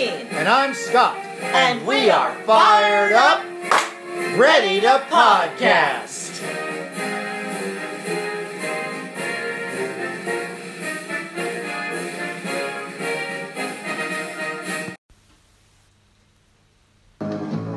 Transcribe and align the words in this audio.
Dean. 0.00 0.26
And 0.30 0.48
I'm 0.48 0.72
Scott. 0.72 1.18
And 1.42 1.86
we 1.86 2.08
are 2.08 2.32
fired 2.44 3.12
up, 3.12 3.44
ready 4.38 4.80
to 4.80 5.04
podcast. 5.10 6.40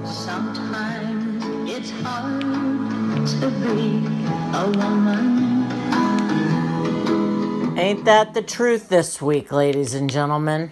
Sometimes 0.06 1.44
it's 1.70 1.92
hard 1.92 3.28
to 3.28 3.50
be 3.60 4.08
a 4.56 4.66
woman. 4.78 5.44
Ain't 7.78 8.06
that 8.06 8.34
the 8.34 8.42
truth 8.42 8.88
this 8.88 9.22
week, 9.22 9.52
ladies 9.52 9.94
and 9.94 10.10
gentlemen? 10.10 10.72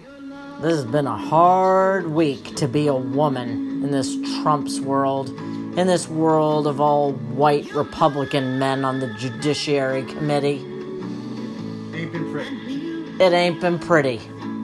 This 0.62 0.76
has 0.76 0.84
been 0.84 1.08
a 1.08 1.16
hard 1.16 2.06
week 2.06 2.54
to 2.54 2.68
be 2.68 2.86
a 2.86 2.94
woman 2.94 3.82
in 3.82 3.90
this 3.90 4.14
Trump's 4.42 4.78
world, 4.78 5.30
in 5.76 5.88
this 5.88 6.06
world 6.06 6.68
of 6.68 6.80
all 6.80 7.14
white 7.14 7.74
Republican 7.74 8.60
men 8.60 8.84
on 8.84 9.00
the 9.00 9.12
Judiciary 9.14 10.04
Committee. 10.04 10.58
Ain't 11.92 12.12
been 12.12 12.30
pretty. 12.30 13.24
It 13.24 13.32
ain't 13.32 13.60
been 13.60 13.80
pretty. 13.80 14.18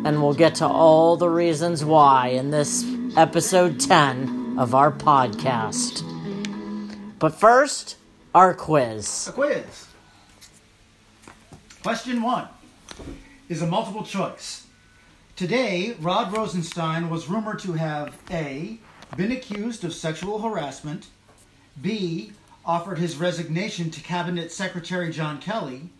And 0.05 0.23
we'll 0.23 0.35
get 0.35 0.55
to 0.57 0.69
all 0.69 1.17
the 1.17 1.29
reasons 1.29 1.85
why 1.85 2.29
in 2.29 2.53
this 2.53 2.87
episode 3.17 3.81
10 3.81 4.55
of 4.57 4.77
our 4.77 4.93
podcast. 4.93 6.05
But 7.19 7.31
first, 7.31 7.97
our 8.37 8.55
quiz. 8.55 9.27
A 9.27 9.33
quiz. 9.33 9.89
Question 11.83 12.23
one 12.23 12.47
is 13.49 13.63
a 13.63 13.67
multiple 13.67 14.05
choice. 14.05 14.68
Today, 15.39 15.95
Rod 16.01 16.37
Rosenstein 16.37 17.09
was 17.09 17.29
rumored 17.29 17.61
to 17.61 17.75
have 17.75 18.19
A. 18.29 18.77
been 19.17 19.31
accused 19.31 19.85
of 19.85 19.95
sexual 19.95 20.41
harassment, 20.41 21.07
B. 21.81 22.33
offered 22.67 22.99
his 22.99 23.15
resignation 23.17 23.89
to 23.93 24.01
Cabinet 24.01 24.51
Secretary 24.51 25.13
John 25.13 25.39
Kelly, 25.39 25.91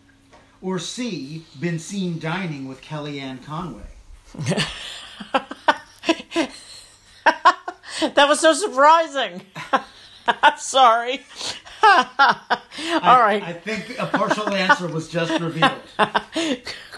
or 0.61 0.77
C. 0.77 1.45
been 1.57 1.79
seen 1.79 2.19
dining 2.19 2.67
with 2.67 2.81
Kellyanne 2.81 3.41
Conway. 3.45 3.83
That 8.15 8.27
was 8.29 8.39
so 8.39 8.53
surprising. 8.53 9.41
I'm 10.27 10.57
sorry. 10.57 11.21
all 11.83 13.19
right. 13.21 13.43
I 13.43 13.53
think 13.53 13.97
a 13.99 14.05
partial 14.05 14.53
answer 14.53 14.87
was 14.87 15.09
just 15.09 15.39
revealed. 15.41 15.81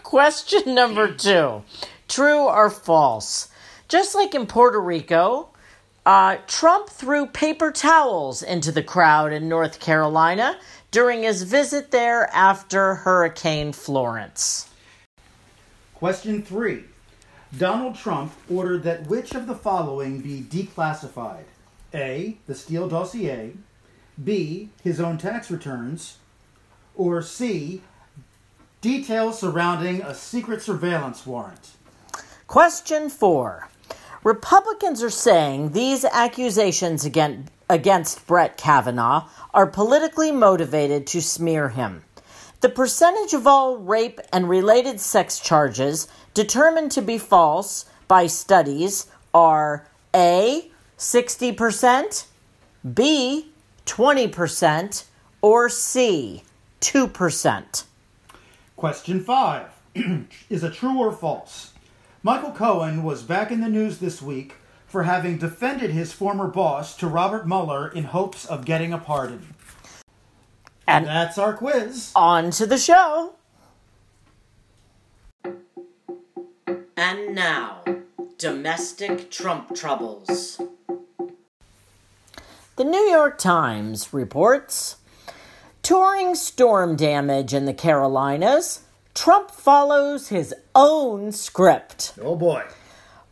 Question 0.04 0.76
number 0.76 1.12
two 1.12 1.64
True 2.12 2.42
or 2.42 2.70
false? 2.70 3.48
Just 3.88 4.16
like 4.16 4.36
in 4.36 4.45
Puerto 4.45 4.81
Rico, 4.81 5.48
uh, 6.06 6.40
Trump 6.45 6.90
threw 6.90 7.26
paper 7.26 7.72
towels 7.72 8.44
into 8.44 8.70
the 8.70 8.84
crowd 8.84 9.31
in 9.31 9.48
North 9.48 9.80
Carolina 9.80 10.59
during 10.92 11.23
his 11.23 11.44
visit 11.44 11.92
there 11.92 12.30
after 12.34 12.95
Hurricane 12.95 13.72
Florence. 13.72 14.70
Question 15.94 16.44
three. 16.44 16.84
Donald 17.58 17.95
Trump 17.95 18.34
ordered 18.50 18.84
that 18.84 19.08
which 19.08 19.34
of 19.34 19.48
the 19.48 19.56
following 19.56 20.20
be 20.20 20.42
declassified? 20.42 21.46
A. 21.94 22.38
The 22.46 22.56
Steele 22.56 22.90
dossier. 22.90 23.53
B. 24.22 24.68
His 24.84 25.00
own 25.00 25.18
tax 25.18 25.50
returns. 25.50 26.18
Or 26.94 27.22
C. 27.22 27.84
Details 28.81 29.40
surrounding 29.40 30.02
a 30.02 30.14
secret 30.14 30.62
surveillance 30.62 31.25
warrant. 31.25 31.72
Question 32.52 33.08
four. 33.08 33.70
Republicans 34.26 35.02
are 35.02 35.10
saying 35.10 35.72
these 35.72 36.04
accusations 36.04 37.06
against, 37.06 37.50
against 37.70 38.28
Brett 38.28 38.58
Kavanaugh 38.58 39.30
are 39.53 39.66
politically 39.66 40.34
motivated 40.34 41.08
to 41.08 41.22
smear 41.22 41.70
him. 41.70 42.03
The 42.59 42.68
percentage 42.68 43.34
of 43.34 43.48
all 43.48 43.78
rape 43.78 44.20
and 44.34 44.50
related 44.50 45.00
sex 45.00 45.40
charges 45.40 46.09
determined 46.34 46.92
to 46.92 47.02
be 47.02 47.18
false 47.18 47.86
by 48.09 48.28
studies 48.28 49.08
are 49.34 49.88
A, 50.14 50.70
60%, 50.98 52.25
B, 52.94 53.48
20%, 53.86 55.04
or 55.42 55.70
C, 55.70 56.44
2%. 56.81 57.84
Question 58.75 59.24
five 59.24 59.68
is 60.50 60.66
it 60.66 60.74
true 60.74 60.98
or 60.98 61.14
false? 61.14 61.71
Michael 62.24 62.52
Cohen 62.52 63.04
was 63.04 63.24
back 63.24 63.52
in 63.52 63.62
the 63.62 63.70
news 63.70 63.98
this 63.98 64.22
week 64.22 64.54
for 64.86 65.04
having 65.04 65.38
defended 65.38 65.90
his 65.90 66.14
former 66.14 66.48
boss 66.48 66.96
to 66.98 67.08
Robert 67.08 67.48
Mueller 67.48 67.88
in 67.88 68.04
hopes 68.04 68.46
of 68.46 68.64
getting 68.64 68.94
a 68.94 68.98
pardon. 69.00 69.56
And 70.88 71.08
That's 71.08 71.38
our 71.38 71.54
quiz. 71.54 72.12
on 72.16 72.52
to 72.52 72.68
the 72.68 72.78
show. 72.78 73.34
And 76.96 77.34
now, 77.34 77.84
domestic 78.38 79.31
Trump 79.31 79.74
troubles. 79.76 80.62
The 82.76 82.84
New 82.84 83.10
York 83.10 83.40
Times 83.40 84.14
reports 84.14 84.98
Touring 85.81 86.36
storm 86.36 86.96
damage 86.96 87.54
in 87.56 87.66
the 87.66 87.74
Carolinas, 87.74 88.81
Trump 89.14 89.52
follows 89.52 90.30
his 90.30 90.54
own 90.74 91.32
script. 91.32 92.14
Oh 92.22 92.36
boy. 92.36 92.64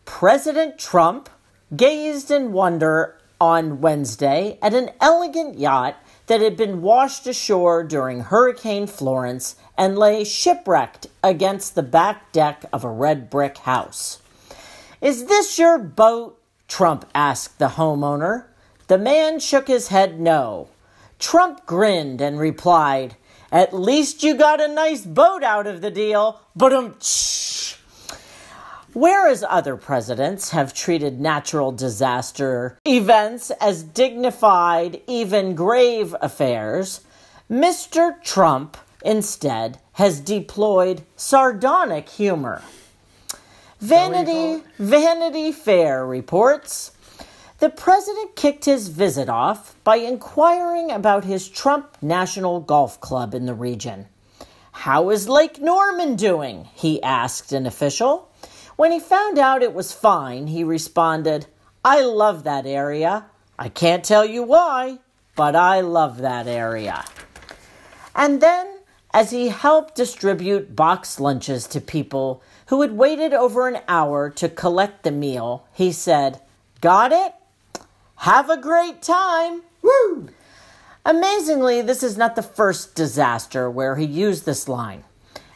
President 0.05 0.77
Trump 0.77 1.29
gazed 1.75 2.31
in 2.31 2.51
wonder 2.51 3.17
on 3.39 3.79
Wednesday 3.79 4.57
at 4.61 4.73
an 4.73 4.89
elegant 4.99 5.57
yacht 5.57 5.95
that 6.27 6.41
had 6.41 6.57
been 6.57 6.81
washed 6.81 7.25
ashore 7.25 7.83
during 7.83 8.21
Hurricane 8.21 8.87
Florence 8.87 9.55
and 9.77 9.97
lay 9.97 10.23
shipwrecked 10.23 11.07
against 11.23 11.75
the 11.75 11.83
back 11.83 12.31
deck 12.31 12.65
of 12.73 12.83
a 12.83 12.89
red 12.89 13.29
brick 13.29 13.59
house. 13.59 14.21
Is 15.01 15.25
this 15.25 15.57
your 15.57 15.77
boat? 15.77 16.39
Trump 16.67 17.05
asked 17.15 17.57
the 17.57 17.69
homeowner. 17.69 18.45
The 18.87 18.97
man 18.97 19.39
shook 19.39 19.67
his 19.67 19.87
head 19.87 20.19
no. 20.19 20.67
Trump 21.17 21.65
grinned 21.65 22.21
and 22.21 22.39
replied, 22.39 23.15
At 23.51 23.73
least 23.73 24.23
you 24.23 24.35
got 24.35 24.61
a 24.61 24.67
nice 24.67 25.05
boat 25.05 25.43
out 25.43 25.67
of 25.67 25.81
the 25.81 25.91
deal, 25.91 26.41
but 26.55 26.71
um, 26.71 26.95
Whereas 28.93 29.45
other 29.47 29.77
presidents 29.77 30.49
have 30.49 30.73
treated 30.73 31.19
natural 31.19 31.71
disaster 31.71 32.77
events 32.85 33.51
as 33.51 33.83
dignified, 33.83 35.01
even 35.07 35.53
grave 35.53 36.15
affairs, 36.21 37.01
Mr. 37.49 38.21
Trump 38.23 38.77
instead 39.05 39.79
has 39.93 40.19
deployed 40.19 41.03
sardonic 41.15 42.09
humor. 42.09 42.63
Vanity, 43.79 44.63
Vanity 44.77 45.51
Fair 45.51 46.05
reports 46.05 46.91
the 47.59 47.69
president 47.69 48.37
kicked 48.37 48.63
his 48.63 48.87
visit 48.87 49.27
off 49.27 49.75
by 49.83 49.97
inquiring 49.97 50.91
about 50.91 51.25
his 51.25 51.49
Trump 51.49 51.97
National 52.01 52.61
Golf 52.61 53.01
Club 53.01 53.33
in 53.33 53.45
the 53.45 53.53
region. 53.53 54.07
How 54.71 55.09
is 55.09 55.27
Lake 55.27 55.59
Norman 55.59 56.15
doing? 56.15 56.69
he 56.73 57.03
asked 57.03 57.51
an 57.51 57.65
official. 57.65 58.31
When 58.77 58.93
he 58.93 58.99
found 59.01 59.37
out 59.37 59.61
it 59.61 59.73
was 59.73 59.91
fine, 59.91 60.47
he 60.47 60.63
responded, 60.63 61.47
I 61.83 62.01
love 62.01 62.45
that 62.45 62.65
area. 62.65 63.25
I 63.57 63.67
can't 63.67 64.05
tell 64.05 64.23
you 64.23 64.43
why, 64.43 64.99
but 65.35 65.53
I 65.53 65.81
love 65.81 66.19
that 66.19 66.47
area. 66.47 67.03
And 68.15 68.39
then, 68.39 68.67
as 69.13 69.31
he 69.31 69.49
helped 69.49 69.95
distribute 69.95 70.77
box 70.77 71.19
lunches 71.19 71.67
to 71.67 71.81
people 71.81 72.41
who 72.67 72.81
had 72.81 72.93
waited 72.93 73.33
over 73.33 73.67
an 73.67 73.81
hour 73.89 74.29
to 74.29 74.47
collect 74.47 75.03
the 75.03 75.11
meal, 75.11 75.67
he 75.73 75.91
said, 75.91 76.41
Got 76.79 77.11
it? 77.11 77.33
Have 78.23 78.49
a 78.49 78.57
great 78.59 79.01
time. 79.01 79.63
Woo! 79.81 80.27
Amazingly, 81.05 81.81
this 81.81 82.03
is 82.03 82.17
not 82.17 82.35
the 82.35 82.43
first 82.43 82.93
disaster 82.93 83.69
where 83.69 83.95
he 83.95 84.05
used 84.05 84.45
this 84.45 84.67
line. 84.67 85.05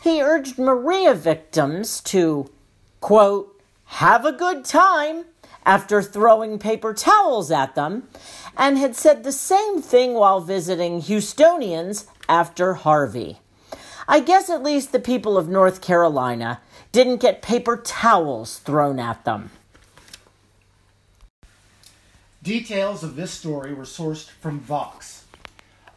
He 0.01 0.21
urged 0.21 0.57
Maria 0.57 1.13
victims 1.13 1.99
to, 2.03 2.49
quote, 3.01 3.61
have 3.85 4.25
a 4.25 4.31
good 4.31 4.63
time 4.63 5.25
after 5.65 6.01
throwing 6.01 6.57
paper 6.57 6.93
towels 6.93 7.51
at 7.51 7.75
them, 7.75 8.07
and 8.57 8.77
had 8.77 8.95
said 8.95 9.23
the 9.23 9.33
same 9.33 9.81
thing 9.81 10.13
while 10.13 10.39
visiting 10.39 11.01
Houstonians 11.01 12.05
after 12.29 12.75
Harvey. 12.75 13.39
I 14.07 14.21
guess 14.21 14.49
at 14.49 14.63
least 14.63 14.93
the 14.93 14.99
people 14.99 15.37
of 15.37 15.49
North 15.49 15.81
Carolina 15.81 16.61
didn't 16.93 17.21
get 17.21 17.41
paper 17.41 17.75
towels 17.75 18.59
thrown 18.59 18.99
at 18.99 19.25
them. 19.25 19.51
Details 22.43 23.03
of 23.03 23.15
this 23.15 23.31
story 23.31 23.73
were 23.73 23.85
sourced 23.85 24.29
from 24.41 24.59
Vox. 24.59 25.23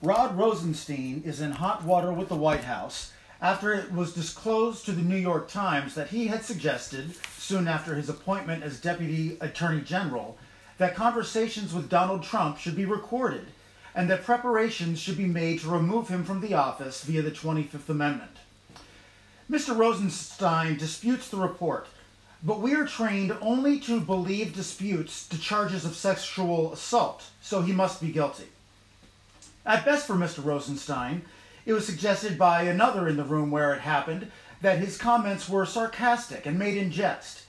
Rod 0.00 0.38
Rosenstein 0.38 1.22
is 1.24 1.40
in 1.40 1.50
hot 1.50 1.82
water 1.82 2.12
with 2.12 2.28
the 2.28 2.36
White 2.36 2.62
House 2.62 3.10
after 3.42 3.72
it 3.72 3.92
was 3.92 4.14
disclosed 4.14 4.84
to 4.84 4.92
the 4.92 5.02
New 5.02 5.16
York 5.16 5.48
Times 5.48 5.96
that 5.96 6.10
he 6.10 6.28
had 6.28 6.44
suggested, 6.44 7.16
soon 7.36 7.66
after 7.66 7.96
his 7.96 8.08
appointment 8.08 8.62
as 8.62 8.80
Deputy 8.80 9.36
Attorney 9.40 9.80
General, 9.80 10.38
that 10.78 10.94
conversations 10.94 11.74
with 11.74 11.90
Donald 11.90 12.22
Trump 12.22 12.58
should 12.58 12.76
be 12.76 12.84
recorded 12.84 13.46
and 13.92 14.08
that 14.08 14.22
preparations 14.22 15.00
should 15.00 15.18
be 15.18 15.26
made 15.26 15.58
to 15.58 15.68
remove 15.68 16.08
him 16.08 16.22
from 16.22 16.40
the 16.40 16.54
office 16.54 17.02
via 17.02 17.22
the 17.22 17.32
25th 17.32 17.88
Amendment. 17.88 18.36
Mr. 19.50 19.76
Rosenstein 19.76 20.76
disputes 20.76 21.28
the 21.28 21.38
report, 21.38 21.88
but 22.42 22.60
we 22.60 22.74
are 22.74 22.86
trained 22.86 23.36
only 23.40 23.80
to 23.80 24.00
believe 24.00 24.54
disputes 24.54 25.26
to 25.28 25.38
charges 25.38 25.84
of 25.84 25.96
sexual 25.96 26.72
assault, 26.72 27.24
so 27.40 27.62
he 27.62 27.72
must 27.72 28.00
be 28.00 28.12
guilty. 28.12 28.46
At 29.64 29.84
best 29.84 30.06
for 30.06 30.14
Mr. 30.14 30.44
Rosenstein, 30.44 31.22
it 31.64 31.72
was 31.72 31.84
suggested 31.84 32.38
by 32.38 32.62
another 32.62 33.08
in 33.08 33.16
the 33.16 33.24
room 33.24 33.50
where 33.50 33.74
it 33.74 33.80
happened 33.80 34.30
that 34.60 34.78
his 34.78 34.96
comments 34.96 35.48
were 35.48 35.66
sarcastic 35.66 36.46
and 36.46 36.58
made 36.58 36.76
in 36.76 36.90
jest. 36.90 37.42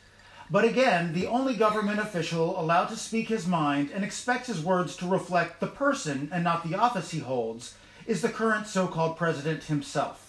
But 0.50 0.64
again, 0.64 1.14
the 1.14 1.28
only 1.28 1.56
government 1.56 2.00
official 2.00 2.60
allowed 2.60 2.88
to 2.88 2.96
speak 2.96 3.28
his 3.28 3.46
mind 3.46 3.92
and 3.94 4.04
expects 4.04 4.48
his 4.48 4.64
words 4.64 4.96
to 4.98 5.08
reflect 5.08 5.60
the 5.60 5.68
person 5.68 6.30
and 6.32 6.44
not 6.44 6.68
the 6.68 6.76
office 6.76 7.12
he 7.12 7.20
holds 7.20 7.76
is 8.06 8.22
the 8.22 8.30
current 8.30 8.66
so 8.66 8.88
called 8.88 9.18
president 9.18 9.66
himself. 9.66 10.27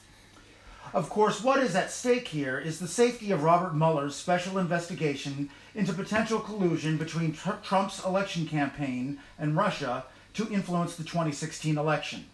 Of 0.94 1.10
course, 1.10 1.42
what 1.42 1.62
is 1.62 1.76
at 1.76 1.90
stake 1.90 2.28
here 2.28 2.58
is 2.58 2.78
the 2.78 2.88
safety 2.88 3.30
of 3.30 3.42
Robert 3.42 3.74
Mueller's 3.74 4.16
special 4.16 4.56
investigation 4.56 5.50
into 5.74 5.92
potential 5.92 6.40
collusion 6.40 6.96
between 6.96 7.34
tr- 7.34 7.60
Trump's 7.62 8.02
election 8.04 8.46
campaign 8.46 9.18
and 9.38 9.54
Russia 9.54 10.04
to 10.32 10.48
influence 10.50 10.96
the 10.96 11.04
2016 11.04 11.76
election. 11.76 12.24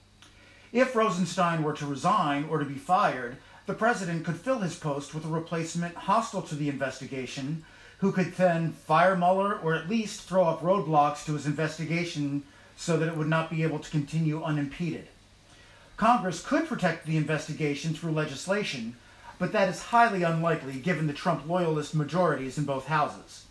If 0.73 0.95
Rosenstein 0.95 1.65
were 1.65 1.73
to 1.73 1.87
resign 1.87 2.47
or 2.49 2.59
to 2.59 2.65
be 2.65 2.75
fired, 2.75 3.39
the 3.67 3.75
president 3.75 4.25
could 4.25 4.37
fill 4.37 4.61
his 4.61 4.77
post 4.77 5.15
with 5.15 5.25
a 5.25 5.29
replacement 5.29 5.97
hostile 5.97 6.43
to 6.43 6.55
the 6.55 6.69
investigation 6.69 7.65
who 7.99 8.13
could 8.13 8.35
then 8.35 8.71
fire 8.71 9.17
Mueller 9.17 9.59
or 9.59 9.75
at 9.75 9.89
least 9.89 10.23
throw 10.23 10.45
up 10.45 10.61
roadblocks 10.61 11.25
to 11.25 11.33
his 11.33 11.47
investigation 11.47 12.45
so 12.77 12.97
that 12.99 13.09
it 13.09 13.17
would 13.17 13.29
not 13.29 13.51
be 13.51 13.65
able 13.65 13.81
to 13.81 13.91
continue 13.91 14.45
unimpeded. 14.45 15.09
Congress 15.97 16.45
could 16.45 16.67
protect 16.67 17.07
the 17.07 17.17
investigation 17.17 17.95
through 17.95 18.13
legislation, 18.13 18.97
but 19.39 19.53
that 19.53 19.69
is 19.69 19.83
highly 19.83 20.23
unlikely 20.23 20.75
given 20.75 21.07
the 21.07 21.13
Trump 21.13 21.49
loyalist 21.49 21.95
majorities 21.95 22.59
in 22.59 22.65
both 22.65 22.87
houses. 22.87 23.45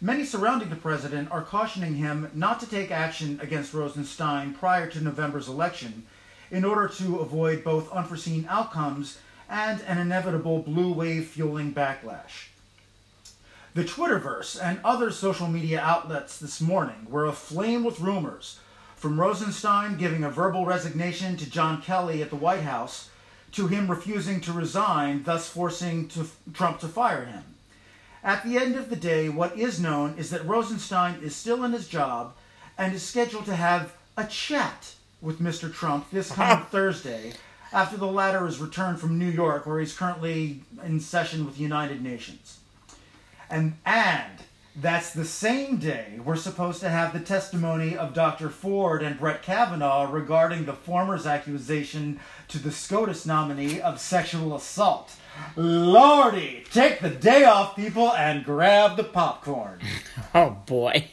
Many 0.00 0.24
surrounding 0.24 0.70
the 0.70 0.76
president 0.76 1.30
are 1.30 1.42
cautioning 1.42 1.96
him 1.96 2.30
not 2.34 2.60
to 2.60 2.68
take 2.68 2.90
action 2.90 3.38
against 3.42 3.74
Rosenstein 3.74 4.54
prior 4.54 4.88
to 4.90 5.00
November's 5.00 5.48
election 5.48 6.06
in 6.50 6.64
order 6.64 6.88
to 6.88 7.18
avoid 7.18 7.62
both 7.62 7.92
unforeseen 7.92 8.46
outcomes 8.48 9.18
and 9.48 9.80
an 9.82 9.98
inevitable 9.98 10.60
blue 10.60 10.92
wave 10.92 11.26
fueling 11.26 11.72
backlash. 11.74 12.48
The 13.74 13.84
Twitterverse 13.84 14.58
and 14.62 14.80
other 14.82 15.10
social 15.10 15.48
media 15.48 15.80
outlets 15.80 16.38
this 16.38 16.60
morning 16.60 17.06
were 17.08 17.26
aflame 17.26 17.84
with 17.84 18.00
rumors, 18.00 18.58
from 19.00 19.18
Rosenstein 19.18 19.96
giving 19.96 20.24
a 20.24 20.30
verbal 20.30 20.66
resignation 20.66 21.34
to 21.38 21.48
John 21.48 21.80
Kelly 21.80 22.20
at 22.20 22.28
the 22.28 22.36
White 22.36 22.60
House 22.60 23.08
to 23.52 23.66
him 23.66 23.90
refusing 23.90 24.42
to 24.42 24.52
resign, 24.52 25.22
thus 25.22 25.48
forcing 25.48 26.06
to, 26.08 26.26
Trump 26.52 26.80
to 26.80 26.86
fire 26.86 27.24
him. 27.24 27.42
At 28.22 28.44
the 28.44 28.58
end 28.58 28.76
of 28.76 28.90
the 28.90 28.96
day, 28.96 29.30
what 29.30 29.58
is 29.58 29.80
known 29.80 30.18
is 30.18 30.28
that 30.28 30.46
Rosenstein 30.46 31.18
is 31.22 31.34
still 31.34 31.64
in 31.64 31.72
his 31.72 31.88
job 31.88 32.34
and 32.76 32.92
is 32.92 33.02
scheduled 33.02 33.46
to 33.46 33.56
have 33.56 33.96
a 34.18 34.26
chat 34.26 34.94
with 35.22 35.40
Mr. 35.40 35.72
Trump 35.72 36.10
this 36.10 36.30
coming 36.30 36.62
Thursday 36.70 37.32
after 37.72 37.96
the 37.96 38.06
latter 38.06 38.46
is 38.46 38.58
returned 38.58 39.00
from 39.00 39.18
New 39.18 39.30
York, 39.30 39.64
where 39.64 39.80
he's 39.80 39.96
currently 39.96 40.60
in 40.84 41.00
session 41.00 41.46
with 41.46 41.56
the 41.56 41.62
United 41.62 42.02
Nations. 42.02 42.58
And 43.48 43.78
and 43.86 44.40
that's 44.76 45.12
the 45.12 45.24
same 45.24 45.78
day 45.78 46.20
we're 46.24 46.36
supposed 46.36 46.80
to 46.80 46.88
have 46.88 47.12
the 47.12 47.20
testimony 47.20 47.96
of 47.96 48.14
Dr. 48.14 48.48
Ford 48.48 49.02
and 49.02 49.18
Brett 49.18 49.42
Kavanaugh 49.42 50.10
regarding 50.10 50.64
the 50.64 50.72
former's 50.72 51.26
accusation 51.26 52.20
to 52.48 52.58
the 52.58 52.70
SCOTUS 52.70 53.26
nominee 53.26 53.80
of 53.80 54.00
sexual 54.00 54.54
assault. 54.54 55.12
Lordy, 55.56 56.64
take 56.72 57.00
the 57.00 57.10
day 57.10 57.44
off, 57.44 57.74
people, 57.74 58.12
and 58.12 58.44
grab 58.44 58.96
the 58.96 59.04
popcorn. 59.04 59.80
Oh 60.32 60.50
boy. 60.66 61.08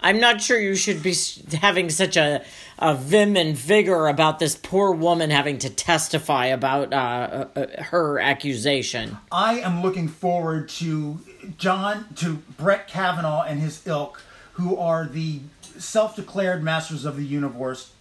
I'm 0.00 0.20
not 0.20 0.40
sure 0.40 0.58
you 0.58 0.74
should 0.74 1.02
be 1.02 1.14
having 1.56 1.90
such 1.90 2.16
a, 2.16 2.44
a 2.78 2.94
vim 2.94 3.36
and 3.36 3.56
vigor 3.56 4.06
about 4.06 4.38
this 4.38 4.56
poor 4.56 4.92
woman 4.92 5.30
having 5.30 5.58
to 5.58 5.70
testify 5.70 6.46
about 6.46 6.92
uh, 6.92 6.96
uh, 6.96 7.60
uh, 7.60 7.82
her 7.84 8.18
accusation. 8.18 9.18
I 9.32 9.60
am 9.60 9.82
looking 9.82 10.08
forward 10.08 10.68
to 10.70 11.20
John, 11.56 12.06
to 12.16 12.34
Brett 12.56 12.88
Kavanaugh 12.88 13.42
and 13.42 13.60
his 13.60 13.86
ilk, 13.86 14.22
who 14.52 14.76
are 14.76 15.06
the 15.06 15.40
self-declared 15.78 16.62
masters 16.62 17.04
of 17.04 17.16
the 17.16 17.24
universe, 17.24 17.92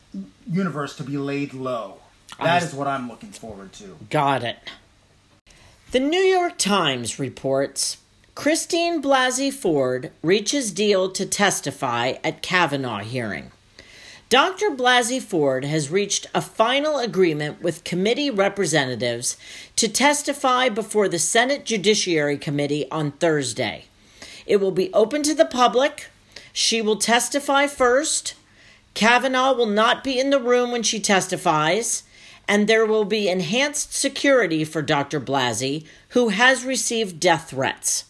universe 0.49 0.95
to 0.97 1.03
be 1.03 1.17
laid 1.17 1.53
low. 1.53 1.99
That 2.41 2.63
is 2.63 2.73
what 2.73 2.87
I'm 2.87 3.07
looking 3.07 3.31
forward 3.31 3.73
to. 3.73 3.97
Got 4.09 4.43
it. 4.43 4.57
The 5.91 5.99
New 5.99 6.19
York 6.19 6.57
Times 6.57 7.17
reports 7.17 7.97
Christine 8.37 9.01
Blasey 9.01 9.51
Ford 9.51 10.11
reaches 10.21 10.71
deal 10.71 11.09
to 11.09 11.25
testify 11.25 12.13
at 12.23 12.43
Kavanaugh 12.43 12.99
hearing. 12.99 13.51
Dr. 14.29 14.69
Blasey 14.69 15.19
Ford 15.19 15.65
has 15.65 15.89
reached 15.89 16.27
a 16.35 16.41
final 16.41 16.99
agreement 16.99 17.63
with 17.63 17.83
committee 17.83 18.29
representatives 18.29 19.37
to 19.75 19.87
testify 19.87 20.69
before 20.69 21.09
the 21.09 21.17
Senate 21.17 21.65
Judiciary 21.65 22.37
Committee 22.37 22.85
on 22.91 23.09
Thursday. 23.13 23.85
It 24.45 24.57
will 24.57 24.71
be 24.71 24.93
open 24.93 25.23
to 25.23 25.33
the 25.33 25.43
public. 25.43 26.11
She 26.53 26.79
will 26.79 26.97
testify 26.97 27.65
first. 27.65 28.35
Kavanaugh 28.93 29.53
will 29.53 29.65
not 29.65 30.03
be 30.03 30.19
in 30.19 30.29
the 30.29 30.39
room 30.39 30.69
when 30.69 30.83
she 30.83 30.99
testifies, 30.99 32.03
and 32.47 32.67
there 32.67 32.85
will 32.85 33.03
be 33.03 33.29
enhanced 33.29 33.95
security 33.95 34.63
for 34.63 34.83
Dr. 34.83 35.19
Blasey, 35.19 35.87
who 36.09 36.29
has 36.29 36.63
received 36.63 37.19
death 37.19 37.49
threats. 37.49 38.03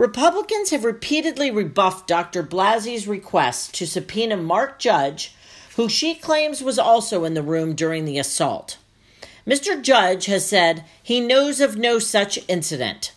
Republicans 0.00 0.70
have 0.70 0.82
repeatedly 0.82 1.50
rebuffed 1.50 2.08
Dr. 2.08 2.42
Blasey's 2.42 3.06
request 3.06 3.74
to 3.74 3.86
subpoena 3.86 4.34
Mark 4.34 4.78
Judge, 4.78 5.34
who 5.76 5.90
she 5.90 6.14
claims 6.14 6.62
was 6.62 6.78
also 6.78 7.26
in 7.26 7.34
the 7.34 7.42
room 7.42 7.74
during 7.74 8.06
the 8.06 8.16
assault. 8.16 8.78
Mr. 9.46 9.82
Judge 9.82 10.24
has 10.24 10.48
said 10.48 10.86
he 11.02 11.20
knows 11.20 11.60
of 11.60 11.76
no 11.76 11.98
such 11.98 12.38
incident. 12.48 13.12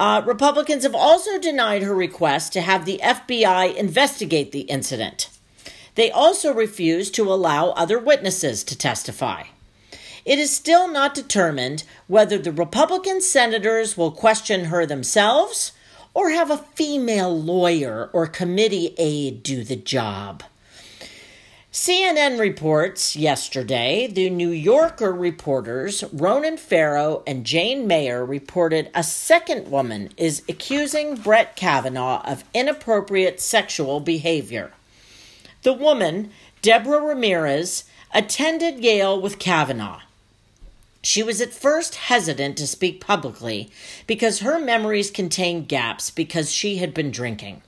Uh, 0.00 0.20
Republicans 0.26 0.82
have 0.82 0.96
also 0.96 1.38
denied 1.38 1.84
her 1.84 1.94
request 1.94 2.52
to 2.52 2.60
have 2.60 2.84
the 2.84 2.98
FBI 3.00 3.72
investigate 3.76 4.50
the 4.50 4.62
incident. 4.62 5.30
They 5.94 6.10
also 6.10 6.52
refuse 6.52 7.08
to 7.12 7.32
allow 7.32 7.68
other 7.68 8.00
witnesses 8.00 8.64
to 8.64 8.76
testify. 8.76 9.44
It 10.28 10.38
is 10.38 10.54
still 10.54 10.88
not 10.88 11.14
determined 11.14 11.84
whether 12.06 12.36
the 12.36 12.52
Republican 12.52 13.22
senators 13.22 13.96
will 13.96 14.10
question 14.10 14.66
her 14.66 14.84
themselves 14.84 15.72
or 16.12 16.28
have 16.28 16.50
a 16.50 16.58
female 16.58 17.34
lawyer 17.34 18.10
or 18.12 18.26
committee 18.26 18.94
aide 18.98 19.42
do 19.42 19.64
the 19.64 19.74
job. 19.74 20.42
CNN 21.72 22.38
reports 22.38 23.16
yesterday 23.16 24.06
the 24.06 24.28
New 24.28 24.50
Yorker 24.50 25.14
reporters 25.14 26.04
Ronan 26.12 26.58
Farrow 26.58 27.22
and 27.26 27.46
Jane 27.46 27.86
Mayer 27.86 28.22
reported 28.22 28.90
a 28.94 29.02
second 29.02 29.70
woman 29.70 30.10
is 30.18 30.42
accusing 30.46 31.16
Brett 31.16 31.56
Kavanaugh 31.56 32.20
of 32.30 32.44
inappropriate 32.52 33.40
sexual 33.40 33.98
behavior. 33.98 34.72
The 35.62 35.72
woman, 35.72 36.32
Deborah 36.60 37.00
Ramirez, 37.00 37.84
attended 38.12 38.84
Yale 38.84 39.18
with 39.18 39.38
Kavanaugh. 39.38 40.00
She 41.02 41.22
was 41.22 41.40
at 41.40 41.52
first 41.52 41.94
hesitant 41.94 42.58
to 42.58 42.66
speak 42.66 43.00
publicly 43.00 43.70
because 44.06 44.40
her 44.40 44.58
memories 44.58 45.10
contained 45.10 45.68
gaps 45.68 46.10
because 46.10 46.52
she 46.52 46.78
had 46.78 46.92
been 46.92 47.10
drinking. 47.10 47.62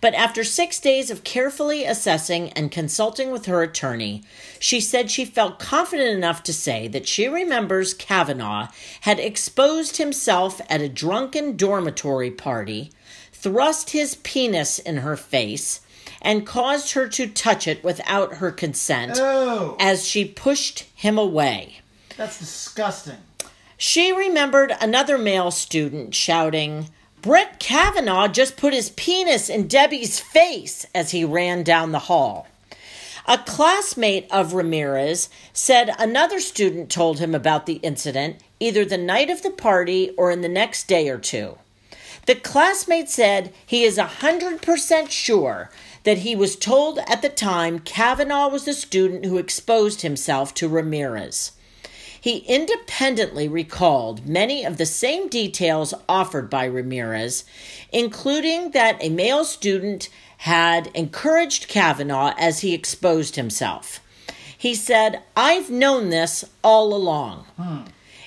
But 0.00 0.14
after 0.14 0.44
six 0.44 0.80
days 0.80 1.10
of 1.10 1.24
carefully 1.24 1.84
assessing 1.84 2.50
and 2.52 2.70
consulting 2.70 3.30
with 3.30 3.46
her 3.46 3.62
attorney, 3.62 4.22
she 4.58 4.80
said 4.80 5.10
she 5.10 5.26
felt 5.26 5.58
confident 5.58 6.16
enough 6.16 6.42
to 6.44 6.54
say 6.54 6.88
that 6.88 7.06
she 7.06 7.28
remembers 7.28 7.92
Kavanaugh 7.92 8.68
had 9.02 9.20
exposed 9.20 9.98
himself 9.98 10.60
at 10.70 10.80
a 10.80 10.88
drunken 10.88 11.56
dormitory 11.56 12.30
party, 12.30 12.92
thrust 13.32 13.90
his 13.90 14.14
penis 14.16 14.78
in 14.78 14.98
her 14.98 15.16
face, 15.16 15.80
and 16.22 16.46
caused 16.46 16.92
her 16.92 17.06
to 17.08 17.26
touch 17.26 17.66
it 17.66 17.84
without 17.84 18.34
her 18.36 18.50
consent 18.50 19.18
Oh, 19.18 19.76
as 19.78 20.06
she 20.06 20.24
pushed 20.24 20.86
him 20.94 21.18
away. 21.18 21.80
That's 22.20 22.38
disgusting. 22.38 23.16
She 23.78 24.12
remembered 24.12 24.76
another 24.78 25.16
male 25.16 25.50
student 25.50 26.14
shouting, 26.14 26.90
Brett 27.22 27.58
Kavanaugh 27.58 28.28
just 28.28 28.58
put 28.58 28.74
his 28.74 28.90
penis 28.90 29.48
in 29.48 29.66
Debbie's 29.66 30.20
face 30.20 30.84
as 30.94 31.12
he 31.12 31.24
ran 31.24 31.62
down 31.62 31.92
the 31.92 32.10
hall. 32.10 32.46
A 33.24 33.38
classmate 33.38 34.26
of 34.30 34.52
Ramirez 34.52 35.30
said 35.54 35.94
another 35.98 36.40
student 36.40 36.90
told 36.90 37.20
him 37.20 37.34
about 37.34 37.64
the 37.64 37.76
incident 37.76 38.36
either 38.58 38.84
the 38.84 38.98
night 38.98 39.30
of 39.30 39.40
the 39.40 39.50
party 39.50 40.10
or 40.18 40.30
in 40.30 40.42
the 40.42 40.48
next 40.48 40.88
day 40.88 41.08
or 41.08 41.16
two. 41.16 41.56
The 42.26 42.34
classmate 42.34 43.08
said 43.08 43.54
he 43.64 43.84
is 43.84 43.96
100% 43.96 45.10
sure 45.10 45.70
that 46.02 46.18
he 46.18 46.36
was 46.36 46.56
told 46.56 46.98
at 47.06 47.22
the 47.22 47.30
time 47.30 47.78
Kavanaugh 47.78 48.48
was 48.48 48.66
the 48.66 48.74
student 48.74 49.24
who 49.24 49.38
exposed 49.38 50.02
himself 50.02 50.52
to 50.56 50.68
Ramirez. 50.68 51.52
He 52.20 52.38
independently 52.38 53.48
recalled 53.48 54.26
many 54.26 54.64
of 54.64 54.76
the 54.76 54.86
same 54.86 55.28
details 55.28 55.94
offered 56.08 56.50
by 56.50 56.66
Ramirez, 56.66 57.44
including 57.92 58.72
that 58.72 58.98
a 59.00 59.08
male 59.08 59.44
student 59.44 60.10
had 60.38 60.88
encouraged 60.94 61.68
Kavanaugh 61.68 62.34
as 62.38 62.60
he 62.60 62.74
exposed 62.74 63.36
himself. 63.36 64.00
He 64.56 64.74
said, 64.74 65.22
I've 65.34 65.70
known 65.70 66.10
this 66.10 66.44
all 66.62 66.94
along. 66.94 67.44
Hmm. 67.56 67.82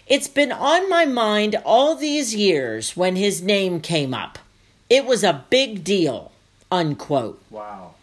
It's 0.07 0.27
been 0.27 0.51
on 0.51 0.89
my 0.89 1.05
mind 1.05 1.55
all 1.63 1.95
these 1.95 2.35
years 2.35 2.97
when 2.97 3.15
his 3.15 3.41
name 3.41 3.79
came 3.79 4.13
up. 4.13 4.39
It 4.89 5.05
was 5.05 5.23
a 5.23 5.45
big 5.49 5.83
deal. 5.83 6.31
Unquote. 6.71 7.41
Wow. 7.51 7.93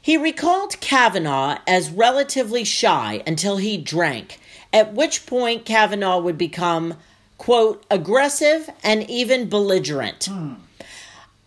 He 0.00 0.16
recalled 0.16 0.80
Kavanaugh 0.80 1.58
as 1.66 1.90
relatively 1.90 2.64
shy 2.64 3.22
until 3.26 3.58
he 3.58 3.76
drank, 3.76 4.40
at 4.72 4.94
which 4.94 5.26
point 5.26 5.64
Kavanaugh 5.64 6.18
would 6.18 6.38
become, 6.38 6.94
quote, 7.38 7.84
aggressive 7.90 8.70
and 8.82 9.08
even 9.10 9.48
belligerent. 9.48 10.28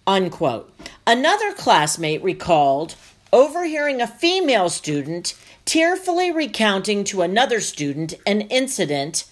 Unquote. 0.07 0.71
Another 1.07 1.53
classmate 1.53 2.23
recalled 2.23 2.95
overhearing 3.33 4.01
a 4.01 4.07
female 4.07 4.69
student 4.69 5.33
tearfully 5.65 6.31
recounting 6.31 7.03
to 7.03 7.21
another 7.21 7.59
student 7.59 8.13
an 8.25 8.41
incident 8.41 9.25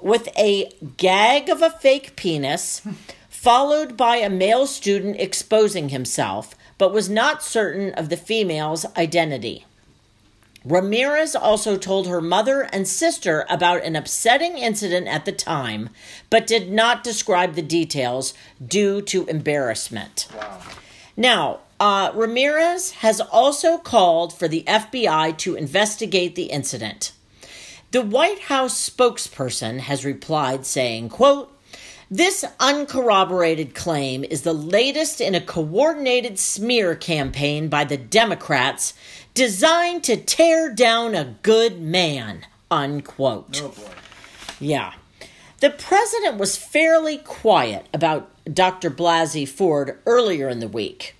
with 0.00 0.28
a 0.36 0.70
gag 0.96 1.48
of 1.48 1.62
a 1.62 1.70
fake 1.70 2.16
penis, 2.16 2.82
followed 3.28 3.96
by 3.96 4.16
a 4.16 4.30
male 4.30 4.66
student 4.66 5.16
exposing 5.20 5.90
himself, 5.90 6.54
but 6.78 6.92
was 6.92 7.08
not 7.08 7.42
certain 7.42 7.92
of 7.94 8.08
the 8.08 8.16
female's 8.16 8.84
identity. 8.96 9.64
Ramirez 10.66 11.36
also 11.36 11.76
told 11.76 12.08
her 12.08 12.20
mother 12.20 12.62
and 12.72 12.88
sister 12.88 13.46
about 13.48 13.84
an 13.84 13.94
upsetting 13.94 14.58
incident 14.58 15.06
at 15.06 15.24
the 15.24 15.30
time, 15.30 15.90
but 16.28 16.44
did 16.44 16.72
not 16.72 17.04
describe 17.04 17.54
the 17.54 17.62
details 17.62 18.34
due 18.64 19.00
to 19.02 19.26
embarrassment. 19.26 20.26
Wow. 20.36 20.60
Now, 21.16 21.60
uh, 21.78 22.10
Ramirez 22.14 22.90
has 22.92 23.20
also 23.20 23.78
called 23.78 24.32
for 24.32 24.48
the 24.48 24.64
FBI 24.66 25.38
to 25.38 25.54
investigate 25.54 26.34
the 26.34 26.46
incident. 26.46 27.12
The 27.92 28.02
White 28.02 28.40
House 28.40 28.90
spokesperson 28.90 29.78
has 29.78 30.04
replied 30.04 30.66
saying, 30.66 31.10
quote, 31.10 31.52
this 32.10 32.44
uncorroborated 32.60 33.74
claim 33.74 34.22
is 34.22 34.42
the 34.42 34.52
latest 34.52 35.20
in 35.20 35.34
a 35.34 35.40
coordinated 35.40 36.38
smear 36.38 36.94
campaign 36.94 37.68
by 37.68 37.82
the 37.82 37.96
Democrats 37.96 38.94
designed 39.36 40.02
to 40.04 40.16
tear 40.16 40.74
down 40.74 41.14
a 41.14 41.36
good 41.42 41.80
man. 41.80 42.46
Unquote. 42.70 43.60
Oh 43.62 43.68
boy. 43.68 43.92
Yeah. 44.58 44.94
The 45.60 45.70
president 45.70 46.38
was 46.38 46.56
fairly 46.56 47.18
quiet 47.18 47.86
about 47.94 48.30
Dr. 48.52 48.90
Blasey 48.90 49.48
Ford 49.48 49.98
earlier 50.06 50.48
in 50.48 50.58
the 50.58 50.68
week 50.68 51.14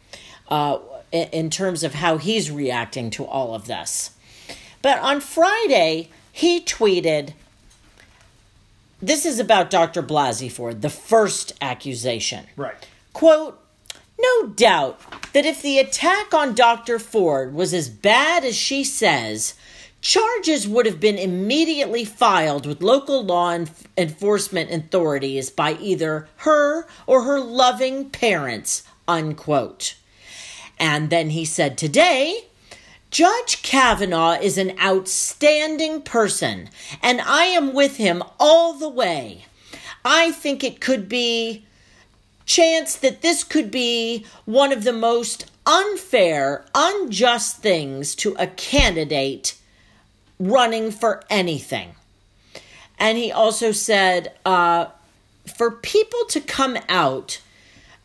uh, 0.49 0.79
in 1.13 1.29
in 1.29 1.51
terms 1.51 1.85
of 1.85 1.95
how 1.95 2.17
he's 2.17 2.51
reacting 2.51 3.11
to 3.11 3.25
all 3.25 3.55
of 3.55 3.67
this. 3.67 4.11
But 4.83 4.99
on 4.99 5.21
Friday, 5.21 6.11
he 6.33 6.61
tweeted 6.61 7.35
this 9.01 9.27
is 9.27 9.39
about 9.39 9.71
Dr. 9.71 10.03
Blasey 10.03 10.51
Ford, 10.51 10.81
the 10.81 10.91
first 10.91 11.53
accusation. 11.61 12.47
Right. 12.57 12.89
Quote, 13.13 13.61
no 14.19 14.49
doubt 14.49 15.01
that 15.33 15.47
if 15.47 15.63
the 15.63 15.79
attack 15.79 16.33
on 16.33 16.55
Dr. 16.55 16.99
Ford 16.99 17.55
was 17.55 17.75
as 17.75 17.89
bad 17.89 18.45
as 18.45 18.57
she 18.57 18.85
says, 18.85 19.55
charges 20.01 20.69
would 20.69 20.87
have 20.87 21.01
been 21.01 21.19
immediately 21.19 22.05
filed 22.05 22.67
with 22.67 22.83
local 22.83 23.25
law 23.25 23.53
enf- 23.53 23.85
enforcement 23.97 24.71
authorities 24.71 25.51
by 25.51 25.73
either 25.75 26.29
her 26.37 26.87
or 27.07 27.23
her 27.23 27.41
loving 27.41 28.11
parents, 28.11 28.83
unquote. 29.09 29.97
And 30.79 31.11
then 31.11 31.31
he 31.31 31.45
said 31.45 31.77
today, 31.77 32.47
Judge 33.11 33.63
Kavanaugh 33.63 34.39
is 34.41 34.59
an 34.59 34.79
outstanding 34.81 36.03
person, 36.03 36.69
and 37.03 37.21
I 37.21 37.45
am 37.45 37.73
with 37.73 37.97
him 37.97 38.23
all 38.39 38.75
the 38.75 38.89
way. 38.89 39.47
I 40.05 40.33
think 40.33 40.63
it 40.63 40.81
could 40.81 41.09
be 41.09 41.67
chance 42.47 42.97
that 42.97 43.23
this 43.23 43.45
could 43.45 43.71
be 43.71 44.25
one 44.45 44.73
of 44.73 44.85
the 44.85 44.93
most 44.93 45.51
unfair, 45.67 46.65
unjust 46.75 47.59
things 47.59 48.15
to 48.15 48.35
a 48.39 48.47
candidate 48.47 49.57
running 50.39 50.91
for 50.91 51.23
anything. 51.29 51.95
And 52.99 53.19
he 53.19 53.31
also 53.31 53.73
said, 53.73 54.33
uh, 54.47 54.87
for 55.47 55.71
people 55.71 56.25
to 56.31 56.41
come 56.41 56.79
out 56.89 57.41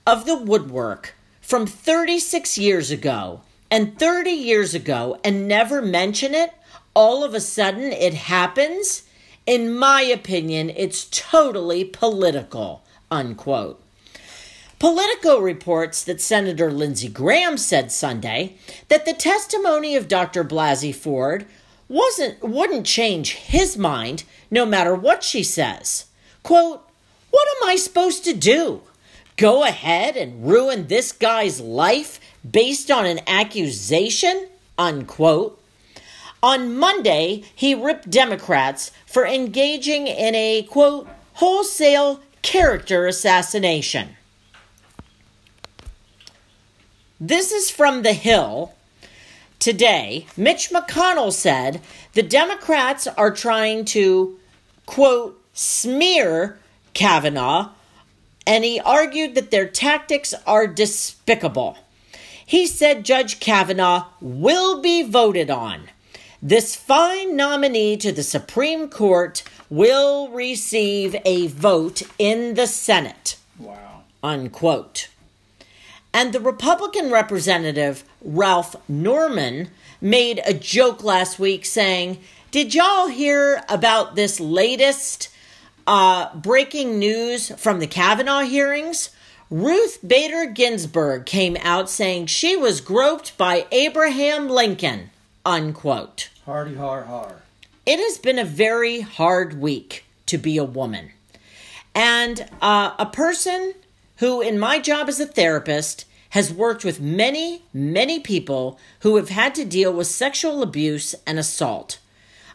of 0.06 0.26
the 0.26 0.36
woodwork 0.36 1.16
from 1.40 1.66
36 1.66 2.58
years 2.58 2.92
ago 2.92 3.42
and 3.70 3.98
30 3.98 4.32
years 4.32 4.74
ago 4.74 5.20
and 5.24 5.48
never 5.48 5.82
mention 5.82 6.34
it, 6.34 6.54
all 6.94 7.24
of 7.24 7.34
a 7.34 7.40
sudden 7.40 7.92
it 7.92 8.14
happens. 8.14 9.04
In 9.46 9.74
my 9.74 10.02
opinion, 10.02 10.72
it's 10.76 11.08
totally 11.12 11.84
political. 11.84 12.84
Unquote. 13.10 13.82
Politico 14.82 15.38
reports 15.38 16.04
that 16.06 16.20
Senator 16.20 16.72
Lindsey 16.72 17.08
Graham 17.08 17.56
said 17.56 17.92
Sunday 17.92 18.56
that 18.88 19.06
the 19.06 19.14
testimony 19.14 19.96
of 19.96 20.08
Dr. 20.08 20.44
Blasey 20.44 20.92
Ford 20.92 21.46
wasn't 21.88 22.42
wouldn't 22.42 22.88
change 22.88 23.34
his 23.34 23.78
mind 23.78 24.24
no 24.50 24.66
matter 24.66 24.96
what 24.96 25.24
she 25.24 25.44
says. 25.44 26.06
Quote, 26.42 26.82
"What 27.30 27.48
am 27.58 27.70
I 27.70 27.76
supposed 27.76 28.24
to 28.24 28.34
do? 28.34 28.82
Go 29.38 29.64
ahead 29.64 30.18
and 30.18 30.50
ruin 30.50 30.88
this 30.88 31.12
guy's 31.12 31.62
life 31.62 32.20
based 32.50 32.90
on 32.90 33.06
an 33.06 33.20
accusation?" 33.28 34.48
Unquote. 34.80 35.62
On 36.42 36.76
Monday, 36.76 37.44
he 37.54 37.76
ripped 37.76 38.10
Democrats 38.10 38.90
for 39.06 39.28
engaging 39.28 40.08
in 40.08 40.34
a 40.34 40.64
quote 40.64 41.08
wholesale 41.34 42.20
character 42.42 43.06
assassination. 43.06 44.18
This 47.24 47.52
is 47.52 47.70
from 47.70 48.02
The 48.02 48.14
Hill. 48.14 48.74
Today, 49.60 50.26
Mitch 50.36 50.72
McConnell 50.72 51.32
said 51.32 51.80
the 52.14 52.24
Democrats 52.24 53.06
are 53.06 53.30
trying 53.30 53.86
to, 53.94 54.40
quote, 54.88 55.40
smear 55.54 56.58
Kavanaugh, 56.96 57.74
and 58.48 58.64
he 58.64 58.80
argued 58.80 59.36
that 59.36 59.52
their 59.52 59.68
tactics 59.68 60.34
are 60.48 60.66
despicable. 60.66 61.78
He 62.44 62.66
said 62.66 63.06
Judge 63.06 63.40
Kavanaugh 63.40 64.08
will 64.20 64.82
be 64.82 65.04
voted 65.04 65.52
on. 65.52 65.90
This 66.42 66.76
fine 66.76 67.36
nominee 67.36 67.98
to 67.98 68.12
the 68.12 68.24
Supreme 68.24 68.90
Court 68.90 69.44
will 69.70 70.30
receive 70.30 71.16
a 71.24 71.50
vote 71.50 72.02
in 72.18 72.56
the 72.56 72.66
Senate. 72.66 73.38
Wow. 73.60 74.06
Unquote. 74.24 75.10
And 76.14 76.34
the 76.34 76.40
Republican 76.40 77.12
representative, 77.12 78.04
Ralph 78.22 78.76
Norman, 78.90 79.70
made 80.02 80.42
a 80.46 80.54
joke 80.54 81.04
last 81.04 81.40
week 81.40 81.66
saying, 81.66 82.20
Did 82.52 82.76
y'all 82.76 83.08
hear 83.08 83.64
about 83.70 84.16
this 84.16 84.40
latest 84.40 85.30
uh, 85.88 86.36
breaking 86.36 87.00
news 87.00 87.50
from 87.58 87.80
the 87.80 87.88
Kavanaugh 87.88 88.42
hearings? 88.42 89.12
Ruth 89.50 90.00
Bader 90.06 90.46
Ginsburg 90.46 91.26
came 91.26 91.58
out 91.62 91.90
saying 91.90 92.28
she 92.28 92.56
was 92.56 92.80
groped 92.82 93.38
by 93.38 93.68
Abraham 93.72 94.48
Lincoln. 94.48 95.10
Unquote. 95.46 96.30
Hardy 96.46 96.76
har 96.76 97.04
har. 97.04 97.42
It 97.86 98.00
has 98.00 98.18
been 98.18 98.40
a 98.40 98.46
very 98.46 99.02
hard 99.02 99.60
week 99.60 100.06
to 100.28 100.38
be 100.38 100.58
a 100.58 100.64
woman. 100.64 101.12
And 101.94 102.48
uh, 102.62 102.94
a 102.98 103.06
person 103.08 103.74
who, 104.22 104.40
in 104.40 104.60
my 104.60 104.78
job 104.80 105.10
as 105.10 105.20
a 105.20 105.26
therapist, 105.26 106.06
has 106.30 106.54
worked 106.54 106.86
with 106.86 107.02
many, 107.02 107.64
many 107.74 108.20
people 108.20 108.80
who 109.00 109.16
have 109.16 109.30
had 109.30 109.56
to 109.56 109.66
deal 109.66 109.92
with 109.92 110.06
sexual 110.06 110.62
abuse 110.62 111.16
and 111.26 111.40
assault. 111.40 111.98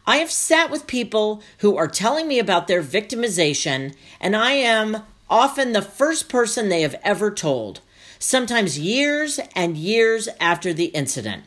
I 0.06 0.18
have 0.18 0.30
sat 0.30 0.70
with 0.70 0.86
people 0.86 1.42
who 1.58 1.76
are 1.76 1.88
telling 1.88 2.28
me 2.28 2.38
about 2.38 2.68
their 2.68 2.82
victimization, 2.84 3.96
and 4.20 4.36
I 4.36 4.52
am 4.52 5.02
often 5.28 5.72
the 5.72 5.82
first 5.82 6.28
person 6.28 6.68
they 6.68 6.82
have 6.82 6.94
ever 7.02 7.32
told, 7.32 7.80
sometimes 8.20 8.78
years 8.78 9.40
and 9.56 9.76
years 9.76 10.28
after 10.40 10.72
the 10.72 10.86
incident. 10.86 11.42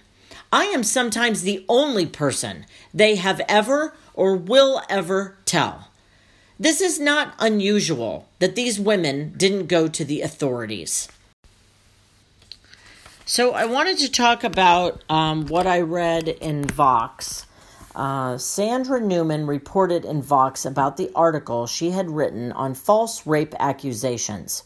I 0.51 0.65
am 0.65 0.83
sometimes 0.83 1.43
the 1.43 1.63
only 1.69 2.05
person 2.05 2.65
they 2.93 3.15
have 3.15 3.39
ever 3.47 3.93
or 4.13 4.35
will 4.35 4.81
ever 4.89 5.37
tell. 5.45 5.88
This 6.61 6.81
is 6.81 6.99
not 6.99 7.35
unusual 7.39 8.27
that 8.39 8.55
these 8.55 8.77
women 8.77 9.33
didn't 9.37 9.67
go 9.67 9.87
to 9.87 10.03
the 10.03 10.21
authorities. 10.21 11.07
So, 13.25 13.53
I 13.53 13.63
wanted 13.63 13.97
to 13.99 14.11
talk 14.11 14.43
about 14.43 15.01
um, 15.07 15.45
what 15.45 15.65
I 15.65 15.79
read 15.79 16.27
in 16.27 16.65
Vox. 16.65 17.45
Uh, 17.95 18.37
Sandra 18.37 18.99
Newman 18.99 19.47
reported 19.47 20.03
in 20.03 20.21
Vox 20.21 20.65
about 20.65 20.97
the 20.97 21.09
article 21.15 21.65
she 21.65 21.91
had 21.91 22.09
written 22.09 22.51
on 22.51 22.73
false 22.73 23.25
rape 23.25 23.55
accusations. 23.57 24.63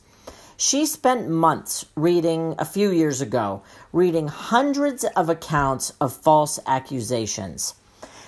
She 0.58 0.88
spent 0.88 1.30
months 1.30 1.86
reading, 1.96 2.56
a 2.58 2.66
few 2.66 2.90
years 2.90 3.22
ago, 3.22 3.62
reading 3.92 4.30
hundreds 4.30 5.04
of 5.04 5.30
accounts 5.30 5.94
of 6.02 6.12
false 6.12 6.60
accusations. 6.66 7.76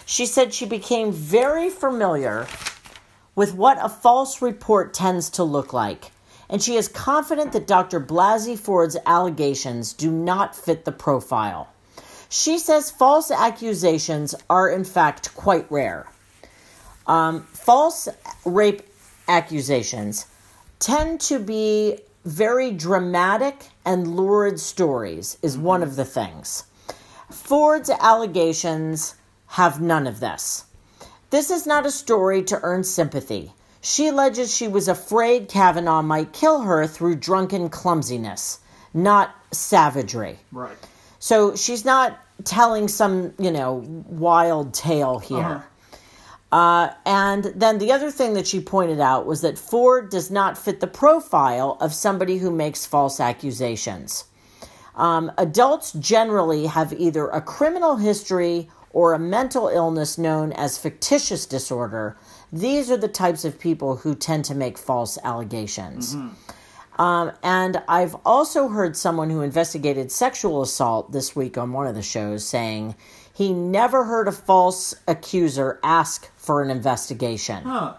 She 0.06 0.28
said 0.28 0.54
she 0.54 0.68
became 0.68 1.12
very 1.12 1.70
familiar 1.70 2.46
with 3.36 3.54
what 3.54 3.78
a 3.84 3.90
false 3.90 4.42
report 4.42 4.94
tends 4.94 5.30
to 5.32 5.44
look 5.44 5.74
like, 5.74 6.12
and 6.50 6.62
she 6.62 6.76
is 6.76 6.88
confident 6.88 7.52
that 7.54 7.68
Dr. 7.68 8.00
Blasey 8.00 8.58
Ford's 8.58 8.98
allegations 9.06 9.94
do 9.94 10.10
not 10.12 10.56
fit 10.56 10.86
the 10.86 10.92
profile. 10.92 11.70
She 12.30 12.58
says 12.58 12.92
false 12.92 13.32
accusations 13.32 14.36
are, 14.50 14.70
in 14.70 14.84
fact, 14.84 15.36
quite 15.36 15.70
rare. 15.72 16.08
Um, 17.08 17.44
false 17.44 18.08
rape 18.46 18.82
accusations 19.28 20.26
tend 20.80 21.22
to 21.22 21.40
be 21.40 22.00
very 22.26 22.72
dramatic 22.72 23.70
and 23.86 24.16
lurid 24.16 24.60
stories, 24.60 25.38
is 25.42 25.58
one 25.58 25.84
of 25.84 25.96
the 25.96 26.06
things. 26.06 26.64
Ford's 27.30 27.90
allegations 27.90 29.16
have 29.48 29.80
none 29.80 30.08
of 30.08 30.20
this. 30.20 30.66
This 31.36 31.52
is 31.52 31.68
not 31.68 31.86
a 31.86 31.92
story 31.92 32.44
to 32.44 32.62
earn 32.64 32.86
sympathy. 32.86 33.52
She 33.82 34.08
alleges 34.08 34.56
she 34.56 34.70
was 34.70 34.88
afraid 34.88 35.50
Kavanaugh 35.50 36.02
might 36.02 36.32
kill 36.32 36.62
her 36.62 36.88
through 36.88 37.16
drunken 37.16 37.68
clumsiness, 37.68 38.60
not 38.94 39.36
savagery. 39.52 40.40
Right. 40.54 40.78
So 41.20 41.58
she's 41.58 41.84
not 41.84 42.18
telling 42.46 42.88
some, 42.88 43.34
you 43.38 43.52
know, 43.52 43.84
wild 44.08 44.74
tale 44.74 45.20
here. 45.20 45.62
Uh-huh. 46.54 46.58
Uh, 46.58 46.94
and 47.06 47.44
then 47.54 47.80
the 47.80 47.92
other 47.92 48.12
thing 48.12 48.36
that 48.36 48.48
she 48.48 48.62
pointed 48.62 49.02
out 49.02 49.26
was 49.26 49.42
that 49.42 49.58
Ford 49.58 50.10
does 50.10 50.32
not 50.32 50.58
fit 50.58 50.80
the 50.80 50.88
profile 50.88 51.76
of 51.82 51.94
somebody 51.94 52.38
who 52.38 52.50
makes 52.50 52.86
false 52.86 53.20
accusations. 53.20 54.24
Um, 54.96 55.30
adults 55.38 55.92
generally 55.92 56.68
have 56.68 56.94
either 56.94 57.28
a 57.28 57.42
criminal 57.42 57.98
history 57.98 58.70
or 58.96 59.12
a 59.12 59.20
mental 59.20 59.68
illness 59.68 60.18
known 60.18 60.54
as 60.54 60.78
fictitious 60.78 61.46
disorder. 61.46 62.16
These 62.52 62.90
are 62.90 62.96
the 62.96 63.10
types 63.10 63.44
of 63.44 63.60
people 63.60 63.98
who 63.98 64.16
tend 64.16 64.46
to 64.46 64.56
make 64.56 64.78
false 64.78 65.18
allegations. 65.22 66.16
Um, 66.98 67.34
and 67.44 67.84
I've 67.90 68.16
also 68.26 68.70
heard 68.70 68.96
someone 68.96 69.30
who 69.30 69.42
investigated 69.42 70.14
sexual 70.14 70.62
assault 70.62 71.12
this 71.12 71.36
week 71.36 71.58
on 71.58 71.74
one 71.74 71.88
of 71.88 71.96
the 71.96 72.02
shows 72.02 72.48
saying 72.48 72.96
he 73.34 73.52
never 73.52 74.06
heard 74.06 74.30
a 74.30 74.32
false 74.32 74.96
accuser 75.10 75.78
ask 75.84 76.32
for 76.38 76.62
an 76.62 76.70
investigation. 76.70 77.64
Huh. 77.64 77.96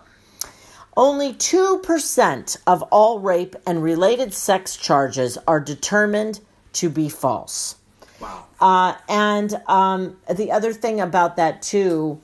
Only 0.96 1.34
2% 1.34 2.56
of 2.66 2.82
all 2.84 3.20
rape 3.20 3.54
and 3.66 3.82
related 3.82 4.32
sex 4.32 4.78
charges 4.78 5.36
are 5.46 5.60
determined 5.60 6.40
to 6.72 6.88
be 6.88 7.10
false. 7.10 7.76
Wow. 8.20 8.46
Uh, 8.60 8.94
and 9.08 9.54
um, 9.66 10.16
the 10.32 10.52
other 10.52 10.72
thing 10.72 11.00
about 11.00 11.36
that, 11.36 11.62
too, 11.62 12.20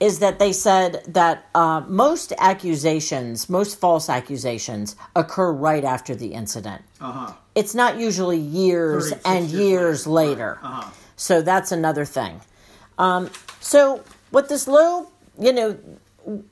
is 0.00 0.20
that 0.20 0.38
they 0.38 0.52
said 0.52 1.02
that 1.08 1.48
uh, 1.54 1.82
most 1.88 2.32
accusations, 2.38 3.48
most 3.48 3.80
false 3.80 4.08
accusations, 4.08 4.94
occur 5.16 5.52
right 5.52 5.84
after 5.84 6.14
the 6.14 6.28
incident. 6.28 6.82
Uh 7.00 7.12
huh. 7.12 7.32
It's 7.54 7.74
not 7.74 7.98
usually 7.98 8.38
years 8.38 9.10
36 9.10 9.26
and 9.26 9.48
years 9.48 9.60
years 9.60 10.06
later. 10.06 10.58
Uh-huh. 10.62 10.90
So 11.16 11.42
that's 11.42 11.72
another 11.72 12.04
thing. 12.04 12.40
Um, 12.96 13.30
so 13.60 14.04
with 14.30 14.48
this 14.48 14.68
low, 14.68 15.10
you 15.40 15.52
know, 15.52 15.78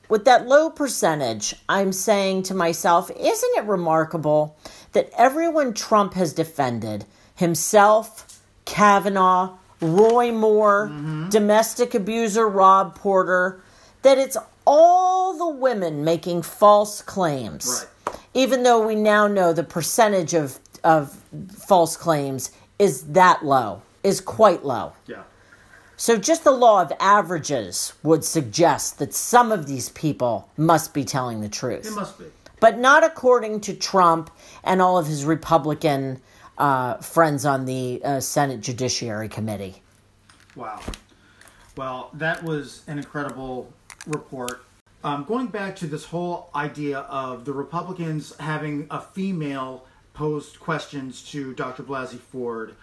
with 0.09 0.25
that 0.25 0.47
low 0.47 0.71
percentage, 0.71 1.55
I'm 1.68 1.92
saying 1.92 2.44
to 2.44 2.55
myself, 2.55 3.11
isn't 3.11 3.57
it 3.57 3.64
remarkable 3.64 4.57
that 4.92 5.11
everyone 5.16 5.75
Trump 5.75 6.14
has 6.14 6.33
defended, 6.33 7.05
himself, 7.37 8.40
Kavanaugh, 8.64 9.57
Roy 9.81 10.33
Moore, 10.33 10.88
mm-hmm. 10.88 11.29
domestic 11.29 11.94
abuser 11.94 12.49
Rob 12.49 12.96
Porter, 12.96 13.61
that 14.03 14.18
it's 14.18 14.37
all 14.66 15.37
the 15.37 15.49
women 15.49 16.05
making 16.05 16.42
false 16.42 17.03
claims. 17.03 17.87
Right. 18.07 18.18
Even 18.35 18.62
though 18.64 18.87
we 18.87 18.94
now 18.94 19.27
know 19.27 19.53
the 19.53 19.62
percentage 19.62 20.35
of, 20.35 20.59
of 20.83 21.16
false 21.51 21.96
claims 21.96 22.51
is 22.79 23.03
that 23.12 23.44
low, 23.44 23.83
is 24.03 24.20
quite 24.20 24.64
low. 24.64 24.92
Yeah. 25.07 25.22
So, 25.99 26.18
just 26.18 26.44
the 26.44 26.51
law 26.51 26.83
of 26.83 26.92
averages 27.01 27.94
would 28.03 28.22
suggest 28.22 28.99
that 28.99 29.14
some 29.14 29.51
of 29.51 29.66
these 29.66 29.88
people 29.90 30.49
must 30.59 30.92
be 30.92 31.05
telling 31.05 31.40
the 31.40 31.49
truth. 31.49 31.87
It 31.87 31.94
must 31.94 32.18
be. 32.18 32.27
but 32.61 32.79
not 32.79 33.03
according 33.03 33.61
to 33.62 33.75
Trump 33.75 34.31
and 34.62 34.83
all 34.83 34.99
of 34.99 35.07
his 35.07 35.25
Republican 35.25 36.20
uh, 36.59 36.97
friends 36.97 37.45
on 37.45 37.64
the 37.64 38.01
uh, 38.05 38.21
Senate 38.21 38.61
Judiciary 38.61 39.29
Committee. 39.29 39.83
Wow. 40.55 40.81
Well, 41.77 42.11
that 42.14 42.42
was 42.42 42.83
an 42.87 42.99
incredible 42.99 43.73
report. 44.07 44.62
Um, 45.05 45.25
going 45.25 45.49
back 45.49 45.77
to 45.77 45.87
this 45.87 46.05
whole 46.05 46.51
idea 46.55 47.01
of 47.01 47.45
the 47.45 47.53
Republicans 47.53 48.35
having 48.38 48.87
a 48.90 49.01
female 49.01 49.85
pose 50.14 50.57
questions 50.57 51.23
to 51.31 51.53
Dr. 51.55 51.83
Blasey 51.83 52.19
Ford, 52.19 52.75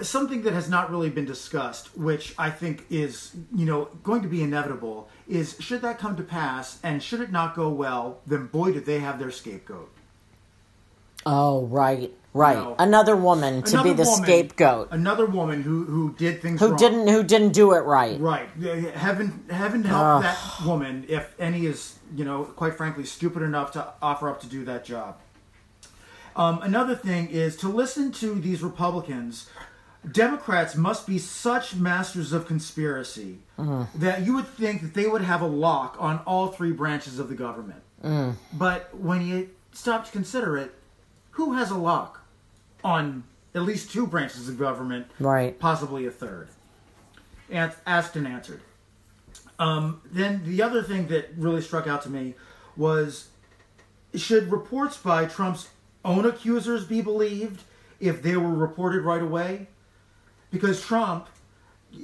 something 0.00 0.42
that 0.42 0.52
has 0.52 0.70
not 0.70 0.90
really 0.90 1.10
been 1.10 1.24
discussed, 1.24 1.96
which 1.96 2.34
I 2.38 2.50
think 2.50 2.86
is, 2.88 3.32
you 3.54 3.66
know, 3.66 3.88
going 4.04 4.22
to 4.22 4.28
be 4.28 4.42
inevitable, 4.42 5.08
is 5.28 5.56
should 5.58 5.82
that 5.82 5.98
come 5.98 6.16
to 6.16 6.22
pass 6.22 6.78
and 6.82 7.02
should 7.02 7.20
it 7.20 7.32
not 7.32 7.56
go 7.56 7.68
well, 7.68 8.20
then 8.26 8.46
boy, 8.46 8.72
did 8.72 8.86
they 8.86 9.00
have 9.00 9.18
their 9.18 9.30
scapegoat. 9.30 9.90
Oh, 11.26 11.66
right, 11.66 12.12
right. 12.32 12.56
No. 12.56 12.76
Another 12.78 13.16
woman 13.16 13.62
to 13.62 13.82
be 13.82 13.92
the 13.92 14.04
woman- 14.04 14.22
scapegoat 14.24 14.88
Another 14.92 15.26
woman 15.26 15.62
who, 15.62 15.84
who 15.84 16.14
did 16.14 16.40
things 16.42 16.60
who 16.60 16.68
wrong. 16.68 16.76
didn't 16.76 17.08
who 17.08 17.22
didn't 17.22 17.52
do 17.52 17.72
it 17.72 17.80
right. 17.80 18.18
Right. 18.20 18.48
Heaven, 18.94 19.44
heaven 19.50 19.84
help 19.84 20.22
that 20.22 20.38
woman 20.64 21.04
if 21.08 21.34
any 21.38 21.66
is, 21.66 21.98
you 22.14 22.24
know, 22.24 22.44
quite 22.44 22.74
frankly, 22.74 23.04
stupid 23.04 23.42
enough 23.42 23.72
to 23.72 23.86
offer 24.02 24.28
up 24.28 24.40
to 24.42 24.46
do 24.46 24.64
that 24.64 24.84
job. 24.84 25.16
Um, 26.36 26.62
another 26.62 26.94
thing 26.94 27.28
is 27.28 27.56
to 27.56 27.68
listen 27.68 28.12
to 28.12 28.34
these 28.36 28.62
Republicans. 28.62 29.48
Democrats 30.12 30.76
must 30.76 31.06
be 31.06 31.18
such 31.18 31.74
masters 31.74 32.32
of 32.32 32.46
conspiracy 32.46 33.40
that 33.94 34.24
you 34.24 34.34
would 34.34 34.46
think 34.48 34.80
that 34.80 34.94
they 34.94 35.06
would 35.06 35.20
have 35.20 35.42
a 35.42 35.46
lock 35.46 35.96
on 35.98 36.20
all 36.26 36.46
three 36.48 36.72
branches 36.72 37.18
of 37.18 37.28
the 37.28 37.34
government. 37.34 37.82
But 38.52 38.94
when 38.96 39.26
you 39.26 39.50
stop 39.72 40.06
to 40.06 40.12
consider 40.12 40.56
it, 40.56 40.74
who 41.32 41.52
has 41.52 41.70
a 41.70 41.76
lock 41.76 42.19
on 42.84 43.24
at 43.54 43.62
least 43.62 43.90
two 43.90 44.06
branches 44.06 44.48
of 44.48 44.58
government 44.58 45.06
Right. 45.18 45.58
possibly 45.58 46.06
a 46.06 46.10
third. 46.10 46.48
And 47.50 47.72
asked 47.86 48.14
and 48.16 48.26
answered. 48.26 48.60
Um, 49.58 50.00
then 50.10 50.42
the 50.44 50.62
other 50.62 50.82
thing 50.82 51.08
that 51.08 51.30
really 51.36 51.60
struck 51.60 51.86
out 51.86 52.02
to 52.02 52.10
me 52.10 52.34
was 52.76 53.28
should 54.14 54.50
reports 54.50 54.96
by 54.96 55.26
Trump's 55.26 55.68
own 56.04 56.24
accusers 56.24 56.84
be 56.84 57.00
believed 57.02 57.62
if 57.98 58.22
they 58.22 58.36
were 58.36 58.54
reported 58.54 59.02
right 59.02 59.22
away? 59.22 59.66
Because 60.50 60.80
Trump 60.80 61.26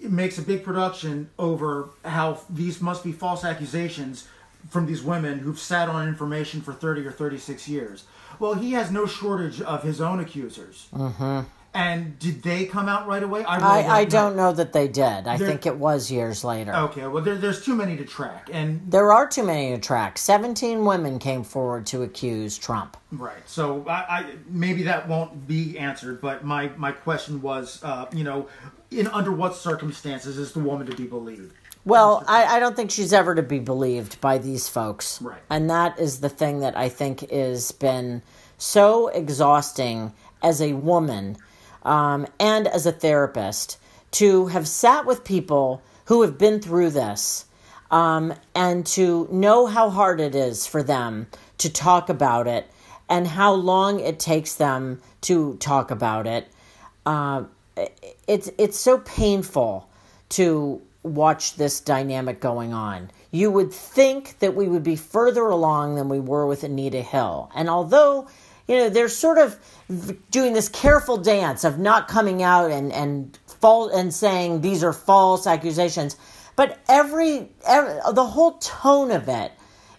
makes 0.03 0.37
a 0.37 0.43
big 0.43 0.65
production 0.65 1.31
over 1.39 1.91
how 2.05 2.41
these 2.51 2.81
must 2.83 3.03
be 3.05 3.13
false 3.13 3.45
accusations 3.45 4.27
from 4.69 4.87
these 4.87 5.03
women 5.03 5.39
who've 5.39 5.59
sat 5.59 5.89
on 5.89 6.09
information 6.09 6.61
for 6.61 6.73
30 6.73 7.07
or 7.07 7.13
36 7.13 7.69
years. 7.69 8.05
Well, 8.39 8.55
he 8.55 8.73
has 8.73 8.91
no 8.91 9.07
shortage 9.07 9.61
of 9.61 9.83
his 9.83 10.01
own 10.01 10.21
accusers. 10.21 10.89
Mm-hmm. 10.93 11.41
And 11.77 12.19
did 12.19 12.43
they 12.43 12.65
come 12.65 12.89
out 12.89 13.07
right 13.07 13.23
away? 13.23 13.41
really 13.41 13.51
I, 13.51 13.99
I 13.99 14.05
don't 14.07 14.35
know 14.35 14.51
that 14.51 14.73
they 14.73 14.89
did. 14.89 15.27
I 15.29 15.37
There- 15.37 15.47
think 15.47 15.67
it 15.67 15.77
was 15.77 16.11
years 16.11 16.43
later. 16.43 16.75
Okay, 16.75 17.07
well, 17.07 17.23
there, 17.23 17.35
there's 17.37 17.63
too 17.63 17.77
many 17.77 17.99
to 17.99 18.05
track. 18.07 18.49
And 18.51 18.81
There 18.91 19.13
are 19.13 19.29
too 19.29 19.43
many 19.45 19.75
to 19.75 19.79
track. 19.79 20.17
17 20.17 20.87
women 20.87 21.19
came 21.19 21.45
forward 21.45 21.85
to 21.89 22.03
accuse 22.03 22.57
Trump. 22.57 22.97
Right. 23.13 23.37
So 23.45 23.85
I, 23.87 23.93
I 23.93 24.27
maybe 24.49 24.85
that 24.85 25.07
won't 25.07 25.47
be 25.47 25.79
answered, 25.79 26.23
but 26.23 26.45
my 26.45 26.71
my 26.79 26.93
question 26.93 27.43
was, 27.43 27.79
uh, 27.85 28.07
you 28.11 28.25
know, 28.25 28.49
in 28.91 29.07
under 29.09 29.31
what 29.33 29.55
circumstances 29.55 30.39
is 30.39 30.53
the 30.53 30.61
woman 30.61 30.87
to 30.87 30.97
be 30.97 31.05
believed? 31.05 31.53
Well, 31.85 32.25
I, 32.27 32.57
I 32.57 32.59
don't 32.59 32.75
think 32.75 32.91
she's 32.91 33.13
ever 33.13 33.35
to 33.35 33.43
be 33.43 33.59
believed 33.59 34.21
by 34.23 34.39
these 34.39 34.67
folks. 34.69 35.21
Right. 35.21 35.39
And 35.51 35.69
that 35.71 35.99
is 36.01 36.21
the 36.21 36.29
thing 36.31 36.61
that 36.61 36.77
I 36.77 36.89
think 36.89 37.31
has 37.31 37.71
been 37.71 38.23
so 38.59 39.09
exhausting 39.09 40.13
as 40.43 40.63
a 40.63 40.73
woman 40.73 41.37
um, 41.87 42.27
and 42.41 42.67
as 42.67 42.85
a 42.85 42.93
therapist 42.93 43.79
to 44.11 44.47
have 44.49 44.67
sat 44.67 45.07
with 45.07 45.25
people 45.25 45.81
who 46.07 46.23
have 46.23 46.37
been 46.37 46.61
through 46.61 46.91
this 46.91 47.47
um, 47.91 48.35
and 48.55 48.85
to 48.85 49.29
know 49.31 49.67
how 49.67 49.89
hard 49.89 50.21
it 50.21 50.35
is 50.35 50.67
for 50.67 50.83
them 50.83 51.29
to 51.59 51.71
talk 51.73 52.09
about 52.09 52.49
it 52.49 52.69
and 53.09 53.27
how 53.27 53.53
long 53.53 54.01
it 54.01 54.19
takes 54.19 54.55
them 54.57 55.01
to 55.21 55.57
talk 55.59 55.93
about 55.93 56.27
it. 56.27 56.49
Uh, 57.07 57.45
it's 58.27 58.51
it's 58.59 58.79
so 58.79 58.99
painful 58.99 59.89
to 60.31 60.83
watch 61.05 61.55
this 61.55 61.79
dynamic 61.79 62.41
going 62.41 62.73
on. 62.73 63.11
You 63.31 63.51
would 63.53 63.73
think 63.73 64.41
that 64.41 64.57
we 64.57 64.67
would 64.67 64.83
be 64.83 64.97
further 64.97 65.45
along 65.45 65.95
than 65.95 66.09
we 66.09 66.19
were 66.19 66.47
with 66.47 66.65
Anita 66.65 67.03
Hill. 67.03 67.51
And 67.55 67.71
although, 67.71 68.27
you 68.69 68.77
know, 68.77 68.89
they're 68.89 69.09
sort 69.09 69.39
of 69.39 69.59
doing 70.31 70.53
this 70.53 70.69
careful 70.69 71.17
dance 71.17 71.65
of 71.65 71.79
not 71.79 72.09
coming 72.09 72.43
out 72.43 72.71
and 72.71 72.93
and 72.93 73.39
false 73.61 73.93
and 73.95 74.13
saying 74.13 74.61
these 74.61 74.83
are 74.83 74.93
false 74.93 75.47
accusations, 75.47 76.17
but 76.57 76.79
every, 76.89 77.49
every 77.67 78.01
the 78.13 78.27
whole 78.27 78.53
tone 78.59 79.11
of 79.11 79.29
it 79.29 79.53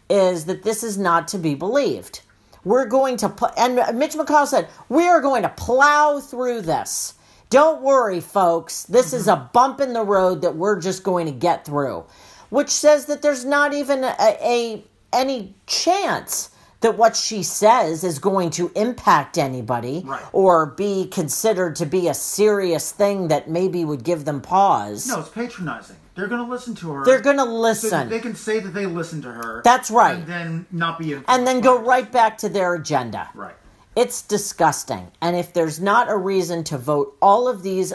is 0.09 0.45
that 0.45 0.63
this 0.63 0.83
is 0.83 0.97
not 0.97 1.27
to 1.29 1.37
be 1.37 1.55
believed. 1.55 2.21
We're 2.63 2.85
going 2.85 3.17
to 3.17 3.29
pl- 3.29 3.51
and 3.57 3.75
Mitch 3.97 4.13
McConnell 4.13 4.47
said 4.47 4.67
we 4.89 5.07
are 5.07 5.21
going 5.21 5.43
to 5.43 5.49
plow 5.49 6.19
through 6.19 6.61
this. 6.61 7.13
Don't 7.49 7.81
worry, 7.81 8.19
folks. 8.19 8.83
This 8.83 9.13
is 9.13 9.27
a 9.27 9.35
mm-hmm. 9.35 9.51
bump 9.53 9.79
in 9.79 9.93
the 9.93 10.03
road 10.03 10.41
that 10.41 10.55
we're 10.55 10.81
just 10.81 11.03
going 11.03 11.27
to 11.27 11.31
get 11.31 11.63
through, 11.65 12.03
which 12.49 12.69
says 12.69 13.05
that 13.05 13.21
there's 13.21 13.45
not 13.45 13.73
even 13.73 14.03
a, 14.03 14.15
a 14.19 14.83
any 15.13 15.55
chance 15.65 16.49
that 16.81 16.97
what 16.97 17.15
she 17.15 17.41
says 17.43 18.03
is 18.03 18.19
going 18.19 18.51
to 18.51 18.71
impact 18.75 19.37
anybody 19.37 20.03
Right. 20.05 20.21
or 20.31 20.67
be 20.67 21.07
considered 21.07 21.75
to 21.77 21.85
be 21.85 22.07
a 22.07 22.13
serious 22.13 22.91
thing 22.91 23.29
that 23.29 23.49
maybe 23.49 23.83
would 23.83 24.03
give 24.03 24.25
them 24.25 24.41
pause. 24.41 25.07
No, 25.07 25.21
it's 25.21 25.29
patronizing. 25.29 25.95
They're 26.15 26.27
going 26.27 26.43
to 26.43 26.51
listen 26.51 26.75
to 26.75 26.91
her. 26.91 27.05
They're 27.05 27.21
going 27.21 27.37
to 27.37 27.43
So 27.43 27.51
listen. 27.51 28.09
They 28.09 28.19
can 28.19 28.35
say 28.35 28.59
that 28.59 28.73
they 28.73 28.85
listened 28.85 29.23
to 29.23 29.31
her. 29.31 29.61
That's 29.63 29.89
right. 29.91 30.15
And 30.17 30.27
then 30.27 30.65
not 30.71 30.99
be. 30.99 31.13
and 31.13 31.47
then 31.47 31.61
go 31.61 31.79
right 31.79 32.11
back 32.11 32.37
to 32.39 32.49
their 32.49 32.73
agenda. 32.73 33.29
Right. 33.33 33.55
It's 33.95 34.21
disgusting. 34.21 35.11
And 35.21 35.35
if 35.35 35.53
there's 35.53 35.79
not 35.79 36.09
a 36.09 36.15
reason 36.17 36.63
to 36.65 36.77
vote 36.77 37.17
all 37.21 37.47
of 37.47 37.63
these 37.63 37.93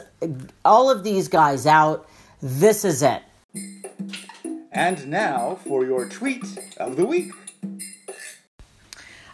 all 0.65 0.91
of 0.91 1.05
these 1.05 1.29
guys 1.29 1.67
out, 1.67 2.09
this 2.41 2.85
is 2.85 3.03
it. 3.03 3.23
And 4.73 5.07
now 5.09 5.59
for 5.67 5.85
your 5.85 6.09
tweet 6.09 6.45
of 6.79 6.97
the 6.97 7.05
week. 7.05 7.31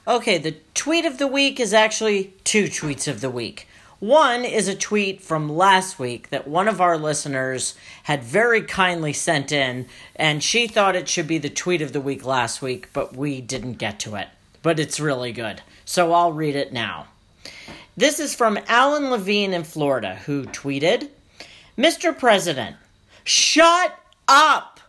Okay, 0.09 0.39
the 0.39 0.57
tweet 0.73 1.05
of 1.05 1.19
the 1.19 1.27
week 1.27 1.61
is 1.61 1.75
actually 1.75 2.33
two 2.43 2.65
tweets 2.65 3.07
of 3.07 3.21
the 3.21 3.29
week. 3.29 3.69
One 3.99 4.43
is 4.43 4.67
a 4.67 4.75
tweet 4.75 5.21
from 5.21 5.55
last 5.55 5.99
week 5.99 6.31
that 6.31 6.49
one 6.49 6.67
of 6.67 6.81
our 6.81 6.97
listeners 6.97 7.75
had 8.05 8.25
very 8.25 8.63
kindly 8.63 9.13
sent 9.13 9.53
in, 9.53 9.85
and 10.17 10.43
she 10.43 10.67
thought 10.67 10.97
it 10.97 11.11
should 11.11 11.27
be 11.27 11.37
the 11.37 11.51
tweet 11.51 11.83
of 11.83 11.93
the 11.93 12.01
week 12.01 12.25
last 12.25 12.63
week, 12.63 12.89
but 12.95 13.15
we 13.15 13.43
didn't 13.43 13.75
get 13.75 14.01
to 14.01 14.15
it. 14.15 14.29
But 14.63 14.81
it's 14.81 14.99
really 14.99 15.31
good. 15.31 15.61
So 15.85 16.15
I'll 16.15 16.33
read 16.33 16.57
it 16.57 16.73
now. 16.73 17.09
This 17.95 18.19
is 18.19 18.35
from 18.35 18.59
Alan 18.67 19.11
Levine 19.11 19.53
in 19.53 19.63
Florida, 19.63 20.15
who 20.25 20.45
tweeted 20.45 21.11
Mr. 21.77 22.17
President, 22.17 22.77
shut 23.25 23.95
up! 24.27 24.81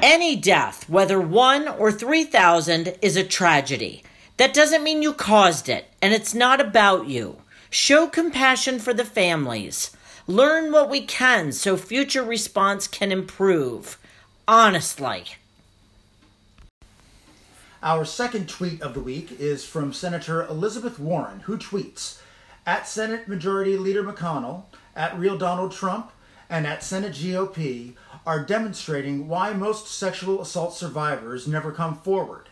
Any 0.00 0.36
death, 0.36 0.88
whether 0.88 1.20
one 1.20 1.68
or 1.68 1.92
3,000, 1.92 2.96
is 3.02 3.18
a 3.18 3.24
tragedy. 3.24 4.02
That 4.36 4.52
doesn't 4.52 4.82
mean 4.82 5.00
you 5.00 5.12
caused 5.12 5.68
it, 5.68 5.86
and 6.02 6.12
it's 6.12 6.34
not 6.34 6.60
about 6.60 7.06
you. 7.06 7.36
Show 7.70 8.08
compassion 8.08 8.80
for 8.80 8.92
the 8.92 9.04
families. 9.04 9.96
Learn 10.26 10.72
what 10.72 10.90
we 10.90 11.02
can 11.02 11.52
so 11.52 11.76
future 11.76 12.22
response 12.22 12.88
can 12.88 13.12
improve. 13.12 13.96
Honestly. 14.48 15.24
Our 17.82 18.04
second 18.04 18.48
tweet 18.48 18.82
of 18.82 18.94
the 18.94 19.00
week 19.00 19.38
is 19.38 19.64
from 19.64 19.92
Senator 19.92 20.42
Elizabeth 20.46 20.98
Warren, 20.98 21.40
who 21.40 21.56
tweets 21.56 22.18
at 22.66 22.88
Senate 22.88 23.28
Majority 23.28 23.76
Leader 23.76 24.02
McConnell, 24.02 24.64
at 24.96 25.18
Real 25.18 25.38
Donald 25.38 25.70
Trump, 25.70 26.10
and 26.48 26.66
at 26.66 26.82
Senate 26.82 27.12
GOP 27.12 27.92
are 28.26 28.44
demonstrating 28.44 29.28
why 29.28 29.52
most 29.52 29.86
sexual 29.86 30.40
assault 30.40 30.74
survivors 30.74 31.46
never 31.46 31.70
come 31.70 31.96
forward. 31.98 32.48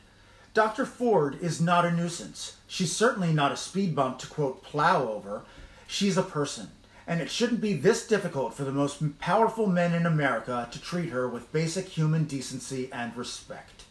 Dr. 0.54 0.84
Ford 0.84 1.38
is 1.40 1.62
not 1.62 1.86
a 1.86 1.90
nuisance. 1.90 2.56
She's 2.66 2.94
certainly 2.94 3.32
not 3.32 3.52
a 3.52 3.56
speed 3.56 3.94
bump 3.94 4.18
to 4.18 4.26
quote 4.26 4.62
plow 4.62 5.08
over. 5.08 5.44
She's 5.86 6.18
a 6.18 6.22
person. 6.22 6.68
And 7.06 7.22
it 7.22 7.30
shouldn't 7.30 7.62
be 7.62 7.72
this 7.72 8.06
difficult 8.06 8.52
for 8.52 8.64
the 8.64 8.72
most 8.72 9.18
powerful 9.18 9.66
men 9.66 9.94
in 9.94 10.04
America 10.04 10.68
to 10.70 10.80
treat 10.80 11.08
her 11.08 11.26
with 11.26 11.52
basic 11.52 11.88
human 11.88 12.24
decency 12.24 12.90
and 12.92 13.16
respect. 13.16 13.84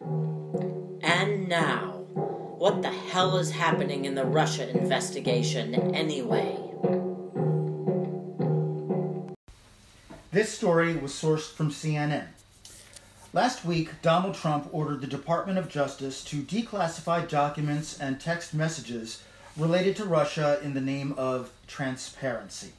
And 0.00 1.46
now, 1.46 2.06
what 2.56 2.80
the 2.80 2.90
hell 2.90 3.36
is 3.36 3.50
happening 3.50 4.06
in 4.06 4.14
the 4.14 4.24
Russia 4.24 4.68
investigation 4.70 5.94
anyway? 5.94 6.58
This 10.32 10.52
story 10.52 10.96
was 10.96 11.12
sourced 11.12 11.52
from 11.52 11.70
CNN. 11.70 12.28
Last 13.34 13.64
week, 13.64 14.00
Donald 14.00 14.36
Trump 14.36 14.68
ordered 14.70 15.00
the 15.00 15.08
Department 15.08 15.58
of 15.58 15.68
Justice 15.68 16.22
to 16.22 16.36
declassify 16.40 17.28
documents 17.28 17.98
and 17.98 18.20
text 18.20 18.54
messages 18.54 19.24
related 19.56 19.96
to 19.96 20.04
Russia 20.04 20.60
in 20.62 20.74
the 20.74 20.80
name 20.80 21.12
of 21.18 21.50
transparency. 21.66 22.74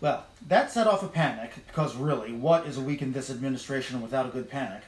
Well, 0.00 0.24
that 0.48 0.72
set 0.72 0.86
off 0.86 1.02
a 1.02 1.08
panic, 1.08 1.52
because 1.66 1.94
really, 1.96 2.32
what 2.32 2.66
is 2.66 2.78
a 2.78 2.80
week 2.80 3.02
in 3.02 3.12
this 3.12 3.28
administration 3.28 4.00
without 4.00 4.24
a 4.24 4.30
good 4.30 4.48
panic? 4.48 4.84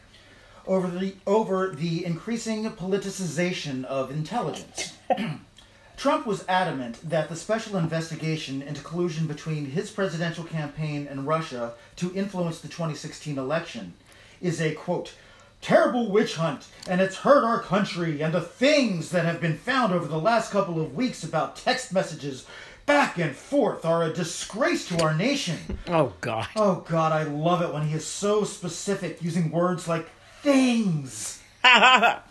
Over 0.66 0.88
the, 0.88 1.16
over 1.26 1.68
the 1.68 2.02
increasing 2.06 2.64
politicization 2.70 3.84
of 3.84 4.10
intelligence. 4.10 4.94
Trump 5.98 6.26
was 6.26 6.46
adamant 6.48 6.98
that 7.06 7.28
the 7.28 7.36
special 7.36 7.76
investigation 7.76 8.62
into 8.62 8.80
collusion 8.80 9.26
between 9.26 9.66
his 9.66 9.90
presidential 9.90 10.44
campaign 10.44 11.06
and 11.06 11.26
Russia 11.26 11.74
to 11.96 12.14
influence 12.14 12.60
the 12.60 12.68
2016 12.68 13.38
election 13.38 13.92
is 14.44 14.60
a 14.60 14.74
quote, 14.74 15.14
terrible 15.60 16.10
witch 16.10 16.36
hunt, 16.36 16.66
and 16.86 17.00
it's 17.00 17.16
hurt 17.16 17.42
our 17.42 17.60
country, 17.60 18.20
and 18.20 18.34
the 18.34 18.40
things 18.40 19.10
that 19.10 19.24
have 19.24 19.40
been 19.40 19.56
found 19.56 19.92
over 19.92 20.06
the 20.06 20.18
last 20.18 20.52
couple 20.52 20.80
of 20.80 20.94
weeks 20.94 21.24
about 21.24 21.56
text 21.56 21.92
messages 21.92 22.46
back 22.84 23.18
and 23.18 23.34
forth 23.34 23.86
are 23.86 24.04
a 24.04 24.12
disgrace 24.12 24.86
to 24.88 25.02
our 25.02 25.14
nation. 25.14 25.78
Oh, 25.88 26.12
God. 26.20 26.48
Oh 26.56 26.84
God, 26.88 27.12
I 27.12 27.24
love 27.24 27.62
it 27.62 27.72
when 27.72 27.88
he 27.88 27.94
is 27.94 28.06
so 28.06 28.44
specific, 28.44 29.22
using 29.22 29.50
words 29.50 29.88
like 29.88 30.08
things. 30.42 31.42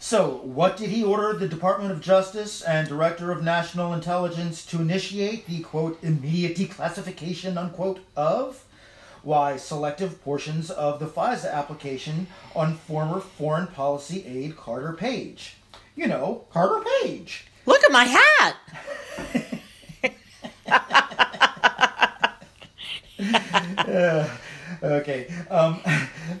So, 0.00 0.36
what 0.44 0.76
did 0.76 0.90
he 0.90 1.02
order 1.02 1.36
the 1.36 1.48
Department 1.48 1.90
of 1.90 2.00
Justice 2.00 2.62
and 2.62 2.86
Director 2.86 3.32
of 3.32 3.42
National 3.42 3.92
Intelligence 3.92 4.64
to 4.66 4.80
initiate 4.80 5.48
the 5.48 5.60
quote 5.60 5.98
immediate 6.04 6.56
declassification 6.56 7.56
unquote 7.56 7.98
of? 8.14 8.64
Why, 9.22 9.56
selective 9.56 10.22
portions 10.22 10.70
of 10.70 11.00
the 11.00 11.06
FISA 11.06 11.52
application 11.52 12.26
on 12.54 12.76
former 12.76 13.20
foreign 13.20 13.66
policy 13.66 14.24
aide 14.26 14.56
Carter 14.56 14.92
Page. 14.92 15.56
You 15.96 16.06
know, 16.06 16.44
Carter 16.52 16.84
Page. 17.02 17.46
Look 17.66 17.82
at 17.84 17.92
my 17.92 18.04
hat! 18.04 18.56
Okay. 24.82 25.32
Um, 25.50 25.80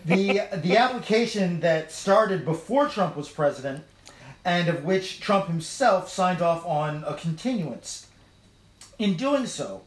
the 0.04 0.42
the 0.54 0.76
application 0.76 1.60
that 1.60 1.90
started 1.90 2.44
before 2.44 2.88
Trump 2.88 3.16
was 3.16 3.28
president, 3.28 3.84
and 4.44 4.68
of 4.68 4.84
which 4.84 5.20
Trump 5.20 5.46
himself 5.46 6.08
signed 6.08 6.42
off 6.42 6.64
on 6.64 7.04
a 7.06 7.14
continuance. 7.14 8.06
In 8.98 9.16
doing 9.16 9.46
so, 9.46 9.82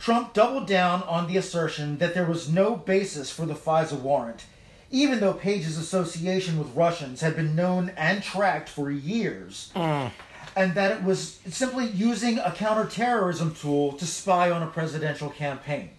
Trump 0.00 0.32
doubled 0.32 0.66
down 0.66 1.02
on 1.02 1.28
the 1.28 1.36
assertion 1.36 1.98
that 1.98 2.14
there 2.14 2.24
was 2.24 2.48
no 2.48 2.74
basis 2.74 3.30
for 3.30 3.44
the 3.44 3.54
FISA 3.54 4.00
warrant, 4.00 4.46
even 4.90 5.20
though 5.20 5.34
Page's 5.34 5.76
association 5.76 6.58
with 6.58 6.74
Russians 6.74 7.20
had 7.20 7.36
been 7.36 7.54
known 7.54 7.92
and 7.98 8.22
tracked 8.22 8.70
for 8.70 8.90
years, 8.90 9.70
mm. 9.76 10.10
and 10.56 10.74
that 10.74 10.90
it 10.90 11.04
was 11.04 11.38
simply 11.50 11.86
using 11.86 12.38
a 12.38 12.50
counterterrorism 12.50 13.54
tool 13.54 13.92
to 13.92 14.06
spy 14.06 14.50
on 14.50 14.62
a 14.62 14.66
presidential 14.66 15.28
campaign. 15.28 15.90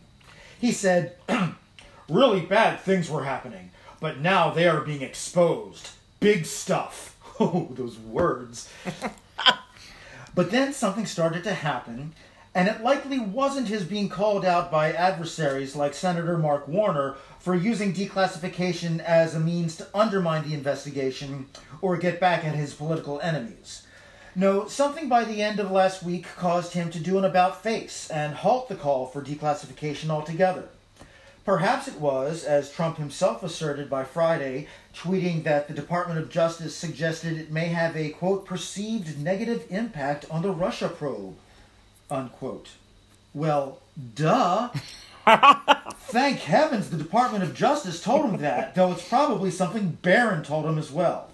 He 0.59 0.71
said, 0.71 1.15
really 2.09 2.41
bad 2.41 2.79
things 2.79 3.07
were 3.07 3.23
happening, 3.23 3.69
but 3.99 4.19
now 4.19 4.49
they 4.49 4.67
are 4.67 4.81
being 4.81 5.03
exposed. 5.03 5.89
Big 6.19 6.45
stuff. 6.45 7.09
Oh, 7.39 7.69
those 7.71 7.97
words. 7.97 8.69
but 10.35 10.51
then 10.51 10.73
something 10.73 11.07
started 11.07 11.43
to 11.45 11.55
happen, 11.55 12.13
and 12.53 12.67
it 12.67 12.83
likely 12.83 13.17
wasn't 13.17 13.67
his 13.67 13.85
being 13.85 14.09
called 14.09 14.43
out 14.43 14.69
by 14.69 14.91
adversaries 14.91 15.75
like 15.75 15.93
Senator 15.93 16.37
Mark 16.37 16.67
Warner 16.67 17.15
for 17.39 17.55
using 17.55 17.93
declassification 17.93 18.99
as 18.99 19.33
a 19.33 19.39
means 19.39 19.77
to 19.77 19.87
undermine 19.93 20.47
the 20.47 20.53
investigation 20.53 21.47
or 21.81 21.97
get 21.97 22.19
back 22.19 22.43
at 22.43 22.55
his 22.55 22.73
political 22.73 23.21
enemies. 23.21 23.87
No, 24.35 24.67
something 24.67 25.09
by 25.09 25.23
the 25.23 25.41
end 25.41 25.59
of 25.59 25.71
last 25.71 26.03
week 26.03 26.25
caused 26.37 26.73
him 26.73 26.89
to 26.91 26.99
do 26.99 27.17
an 27.17 27.25
about 27.25 27.63
face 27.63 28.09
and 28.09 28.33
halt 28.33 28.69
the 28.69 28.75
call 28.75 29.05
for 29.05 29.21
declassification 29.21 30.09
altogether. 30.09 30.69
Perhaps 31.43 31.87
it 31.87 31.99
was, 31.99 32.43
as 32.43 32.71
Trump 32.71 32.97
himself 32.97 33.43
asserted 33.43 33.89
by 33.89 34.03
Friday, 34.03 34.67
tweeting 34.93 35.43
that 35.43 35.67
the 35.67 35.73
Department 35.73 36.19
of 36.19 36.29
Justice 36.29 36.75
suggested 36.75 37.37
it 37.37 37.51
may 37.51 37.69
have 37.69 37.97
a, 37.97 38.09
quote, 38.09 38.45
perceived 38.45 39.19
negative 39.19 39.65
impact 39.69 40.25
on 40.29 40.43
the 40.43 40.51
Russia 40.51 40.87
probe, 40.87 41.35
unquote. 42.11 42.69
Well, 43.33 43.79
duh. 44.15 44.69
Thank 45.95 46.39
heavens 46.39 46.89
the 46.89 46.97
Department 46.97 47.43
of 47.43 47.55
Justice 47.55 48.03
told 48.03 48.29
him 48.29 48.41
that, 48.41 48.75
though 48.75 48.91
it's 48.91 49.07
probably 49.07 49.49
something 49.49 49.97
Barron 50.01 50.43
told 50.43 50.65
him 50.65 50.77
as 50.77 50.91
well. 50.91 51.29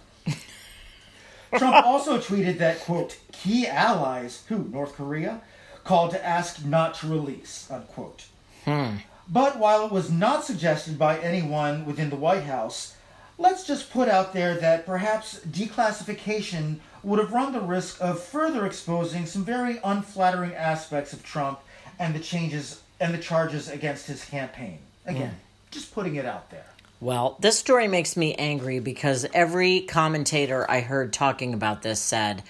Trump 1.58 1.76
also 1.86 2.20
tweeted 2.20 2.60
that, 2.60 2.82
quote, 2.82 3.18
key 3.32 3.66
allies, 3.68 4.44
who, 4.50 4.66
North 4.66 4.94
Korea, 4.94 5.42
called 5.84 6.12
to 6.12 6.26
ask 6.26 6.64
not 6.66 6.96
to 6.96 7.08
release, 7.08 7.70
unquote. 7.72 8.26
Hmm. 8.66 8.98
But 9.30 9.58
while 9.58 9.86
it 9.86 9.92
was 9.92 10.12
not 10.12 10.46
suggested 10.46 11.00
by 11.00 11.18
anyone 11.20 11.86
within 11.86 12.10
the 12.10 12.16
White 12.16 12.44
House, 12.44 12.96
let's 13.38 13.66
just 13.66 13.92
put 13.92 14.10
out 14.10 14.34
there 14.34 14.56
that 14.56 14.86
perhaps 14.86 15.40
declassification 15.50 16.80
would 17.04 17.20
have 17.20 17.32
run 17.32 17.54
the 17.54 17.62
risk 17.62 18.02
of 18.02 18.22
further 18.22 18.66
exposing 18.66 19.26
some 19.26 19.46
very 19.46 19.80
unflattering 19.84 20.54
aspects 20.54 21.14
of 21.14 21.24
Trump 21.24 21.60
and 22.00 22.14
the 22.14 22.20
changes 22.20 22.82
and 23.00 23.14
the 23.14 23.18
charges 23.18 23.70
against 23.70 24.08
his 24.08 24.26
campaign. 24.26 24.80
Again, 25.06 25.30
hmm. 25.30 25.36
just 25.72 25.94
putting 25.94 26.16
it 26.16 26.26
out 26.26 26.50
there. 26.50 26.66
Well, 27.00 27.38
this 27.40 27.60
story 27.60 27.88
makes 27.88 28.18
me 28.18 28.34
angry 28.36 28.80
because 28.80 29.26
every 29.34 29.82
commentator 29.82 30.70
I 30.70 30.82
heard 30.82 31.14
talking 31.14 31.54
about 31.54 31.84
this 31.84 32.02
said 32.02 32.42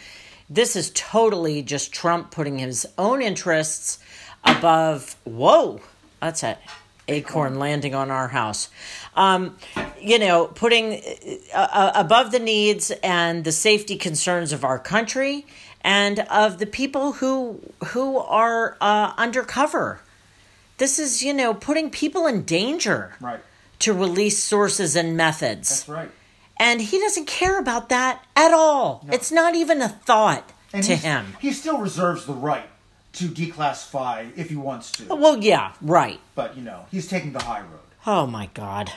this 0.50 0.78
is 0.78 0.92
totally 0.96 1.62
just 1.62 1.92
Trump 1.92 2.32
putting 2.32 2.60
his 2.60 2.88
own 2.98 3.22
interests 3.22 4.00
above. 4.46 5.18
Whoa, 5.26 5.82
that's 6.22 6.44
an 6.44 6.56
acorn 7.08 7.58
landing 7.60 7.96
on 7.96 8.12
our 8.12 8.28
house. 8.30 8.70
Um, 9.16 9.58
you 10.02 10.20
know, 10.20 10.48
putting 10.48 11.02
uh, 11.56 11.58
uh, 11.72 11.92
above 11.96 12.32
the 12.32 12.40
needs 12.40 12.92
and 13.04 13.44
the 13.44 13.52
safety 13.52 13.96
concerns 13.98 14.52
of 14.54 14.64
our 14.64 14.80
country 14.80 15.46
and 15.82 16.20
of 16.32 16.60
the 16.60 16.66
people 16.66 17.14
who 17.14 17.60
who 17.88 18.18
are 18.18 18.78
uh, 18.82 19.14
undercover. 19.18 20.02
This 20.78 21.00
is, 21.00 21.24
you 21.24 21.34
know, 21.34 21.54
putting 21.56 21.90
people 21.90 22.28
in 22.28 22.44
danger 22.44 23.16
Right. 23.20 23.40
to 23.80 23.94
release 23.94 24.38
sources 24.44 24.96
and 24.96 25.18
methods. 25.18 25.70
That's 25.70 25.90
right. 25.90 26.12
And 26.60 26.82
he 26.82 27.00
doesn't 27.00 27.26
care 27.26 27.60
about 27.60 27.90
that 27.90 28.24
at 28.36 28.52
all. 28.54 29.06
It's 29.12 29.32
not 29.32 29.56
even 29.56 29.82
a 29.82 29.90
thought 29.90 30.52
And 30.74 30.84
to 30.84 30.96
him. 30.96 31.36
He 31.40 31.52
still 31.52 31.78
reserves 31.80 32.26
the 32.26 32.34
right 32.34 32.68
to 33.18 33.28
declassify 33.28 34.32
if 34.38 34.50
he 34.50 34.56
wants 34.56 34.92
to. 34.94 35.16
Well, 35.16 35.38
yeah, 35.44 35.74
right. 35.82 36.20
But, 36.36 36.56
you 36.56 36.64
know, 36.64 36.86
he's 36.92 37.08
taking 37.08 37.34
the 37.34 37.44
high 37.44 37.62
road. 37.62 37.80
Oh 38.06 38.26
my 38.28 38.50
God. 38.54 38.92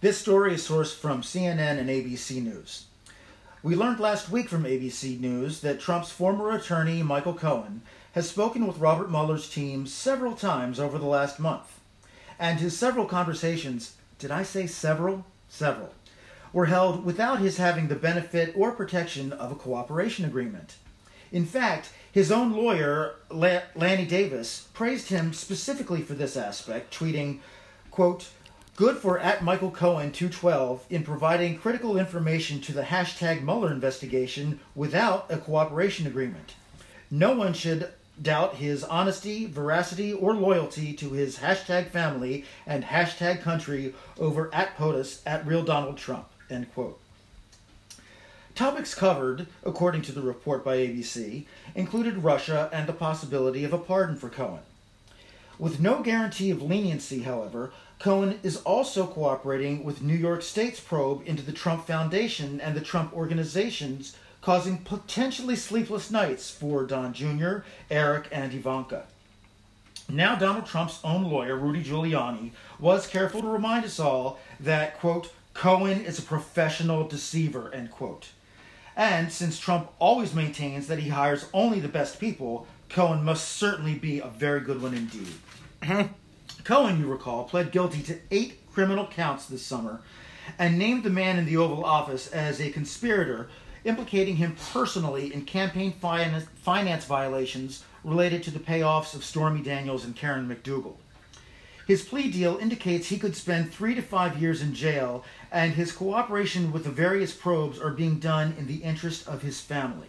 This 0.00 0.18
story 0.18 0.54
is 0.54 0.68
sourced 0.68 0.94
from 0.94 1.22
CNN 1.22 1.78
and 1.78 1.88
ABC 1.88 2.42
News. 2.42 2.84
We 3.62 3.74
learned 3.74 3.98
last 3.98 4.30
week 4.30 4.48
from 4.48 4.62
ABC 4.62 5.18
News 5.18 5.60
that 5.62 5.80
Trump's 5.80 6.12
former 6.12 6.52
attorney, 6.52 7.02
Michael 7.02 7.34
Cohen, 7.34 7.82
has 8.12 8.28
spoken 8.28 8.66
with 8.66 8.78
Robert 8.78 9.10
Mueller's 9.10 9.50
team 9.50 9.86
several 9.86 10.34
times 10.36 10.78
over 10.78 10.98
the 10.98 11.06
last 11.06 11.40
month. 11.40 11.80
And 12.38 12.60
his 12.60 12.78
several 12.78 13.06
conversations, 13.06 13.96
did 14.18 14.30
I 14.30 14.44
say 14.44 14.66
several? 14.66 15.24
Several, 15.48 15.92
were 16.52 16.66
held 16.66 17.04
without 17.04 17.40
his 17.40 17.56
having 17.56 17.88
the 17.88 17.94
benefit 17.94 18.52
or 18.56 18.70
protection 18.70 19.32
of 19.32 19.50
a 19.50 19.56
cooperation 19.56 20.24
agreement. 20.24 20.76
In 21.30 21.44
fact, 21.44 21.90
his 22.10 22.32
own 22.32 22.52
lawyer, 22.52 23.16
La- 23.30 23.62
Lanny 23.74 24.06
Davis, 24.06 24.68
praised 24.72 25.08
him 25.08 25.32
specifically 25.32 26.02
for 26.02 26.14
this 26.14 26.36
aspect, 26.36 26.96
tweeting, 26.96 27.40
quote, 27.90 28.28
Good 28.76 28.98
for 28.98 29.18
at 29.18 29.42
Michael 29.42 29.72
Cohen 29.72 30.12
212 30.12 30.86
in 30.88 31.02
providing 31.02 31.58
critical 31.58 31.98
information 31.98 32.60
to 32.60 32.72
the 32.72 32.82
hashtag 32.82 33.42
Mueller 33.42 33.72
investigation 33.72 34.60
without 34.76 35.26
a 35.28 35.36
cooperation 35.36 36.06
agreement. 36.06 36.54
No 37.10 37.34
one 37.34 37.54
should 37.54 37.90
doubt 38.22 38.56
his 38.56 38.84
honesty, 38.84 39.46
veracity, 39.46 40.12
or 40.12 40.34
loyalty 40.34 40.92
to 40.92 41.10
his 41.10 41.38
hashtag 41.38 41.88
family 41.88 42.44
and 42.66 42.84
hashtag 42.84 43.42
country 43.42 43.94
over 44.18 44.48
at 44.54 44.76
POTUS 44.76 45.22
at 45.26 45.46
real 45.46 45.64
Donald 45.64 45.96
Trump. 45.96 46.28
End 46.48 46.72
quote. 46.72 47.00
Topics 48.58 48.92
covered, 48.92 49.46
according 49.62 50.02
to 50.02 50.10
the 50.10 50.20
report 50.20 50.64
by 50.64 50.78
ABC, 50.78 51.44
included 51.76 52.24
Russia 52.24 52.68
and 52.72 52.88
the 52.88 52.92
possibility 52.92 53.62
of 53.62 53.72
a 53.72 53.78
pardon 53.78 54.16
for 54.16 54.28
Cohen. 54.28 54.62
With 55.60 55.78
no 55.78 56.02
guarantee 56.02 56.50
of 56.50 56.60
leniency, 56.60 57.20
however, 57.20 57.70
Cohen 58.00 58.40
is 58.42 58.56
also 58.62 59.06
cooperating 59.06 59.84
with 59.84 60.02
New 60.02 60.16
York 60.16 60.42
State's 60.42 60.80
probe 60.80 61.22
into 61.24 61.44
the 61.44 61.52
Trump 61.52 61.86
Foundation 61.86 62.60
and 62.60 62.74
the 62.74 62.80
Trump 62.80 63.12
organizations, 63.12 64.16
causing 64.42 64.78
potentially 64.78 65.54
sleepless 65.54 66.10
nights 66.10 66.50
for 66.50 66.82
Don 66.82 67.12
Jr., 67.12 67.58
Eric, 67.92 68.26
and 68.32 68.52
Ivanka. 68.52 69.04
Now, 70.08 70.34
Donald 70.34 70.66
Trump's 70.66 70.98
own 71.04 71.22
lawyer, 71.22 71.54
Rudy 71.56 71.84
Giuliani, 71.84 72.50
was 72.80 73.06
careful 73.06 73.40
to 73.40 73.46
remind 73.46 73.84
us 73.84 74.00
all 74.00 74.40
that, 74.58 74.98
quote, 74.98 75.32
Cohen 75.54 76.04
is 76.04 76.18
a 76.18 76.22
professional 76.22 77.06
deceiver, 77.06 77.72
end 77.72 77.92
quote. 77.92 78.30
And 78.98 79.30
since 79.30 79.60
Trump 79.60 79.92
always 80.00 80.34
maintains 80.34 80.88
that 80.88 80.98
he 80.98 81.10
hires 81.10 81.46
only 81.54 81.78
the 81.78 81.86
best 81.86 82.18
people, 82.18 82.66
Cohen 82.88 83.22
must 83.22 83.48
certainly 83.56 83.94
be 83.94 84.18
a 84.18 84.26
very 84.26 84.60
good 84.60 84.82
one 84.82 84.92
indeed. 84.92 85.28
Mm-hmm. 85.82 86.12
Cohen, 86.64 86.98
you 86.98 87.06
recall, 87.06 87.44
pled 87.44 87.70
guilty 87.70 88.02
to 88.02 88.18
eight 88.32 88.58
criminal 88.72 89.06
counts 89.06 89.46
this 89.46 89.64
summer 89.64 90.00
and 90.58 90.78
named 90.78 91.04
the 91.04 91.10
man 91.10 91.38
in 91.38 91.46
the 91.46 91.56
Oval 91.56 91.84
Office 91.84 92.26
as 92.32 92.60
a 92.60 92.70
conspirator, 92.70 93.48
implicating 93.84 94.36
him 94.36 94.56
personally 94.72 95.32
in 95.32 95.44
campaign 95.44 95.92
finance, 95.92 96.46
finance 96.56 97.04
violations 97.04 97.84
related 98.02 98.42
to 98.42 98.50
the 98.50 98.58
payoffs 98.58 99.14
of 99.14 99.22
Stormy 99.24 99.62
Daniels 99.62 100.04
and 100.04 100.16
Karen 100.16 100.48
McDougal. 100.48 100.96
His 101.86 102.04
plea 102.04 102.30
deal 102.30 102.58
indicates 102.58 103.08
he 103.08 103.18
could 103.18 103.34
spend 103.34 103.72
three 103.72 103.94
to 103.94 104.02
five 104.02 104.42
years 104.42 104.60
in 104.60 104.74
jail, 104.74 105.24
and 105.50 105.72
his 105.74 105.92
cooperation 105.92 106.72
with 106.72 106.84
the 106.84 106.90
various 106.90 107.32
probes 107.32 107.80
are 107.80 107.90
being 107.90 108.18
done 108.18 108.54
in 108.58 108.66
the 108.66 108.82
interest 108.82 109.26
of 109.26 109.42
his 109.42 109.60
family. 109.60 110.08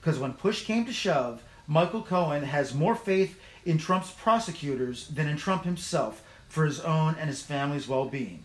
Because 0.00 0.18
when 0.18 0.32
push 0.32 0.64
came 0.64 0.84
to 0.86 0.92
shove, 0.92 1.42
Michael 1.66 2.02
Cohen 2.02 2.42
has 2.42 2.74
more 2.74 2.94
faith 2.94 3.38
in 3.64 3.78
Trump's 3.78 4.10
prosecutors 4.10 5.08
than 5.08 5.28
in 5.28 5.36
Trump 5.36 5.64
himself 5.64 6.22
for 6.48 6.64
his 6.64 6.80
own 6.80 7.14
and 7.18 7.28
his 7.28 7.42
family's 7.42 7.86
well 7.86 8.06
being. 8.06 8.42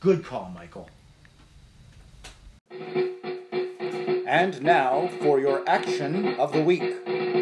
Good 0.00 0.24
call, 0.24 0.52
Michael. 0.54 0.88
And 4.26 4.62
now 4.62 5.10
for 5.20 5.40
your 5.40 5.68
action 5.68 6.34
of 6.34 6.52
the 6.52 6.62
week. 6.62 7.41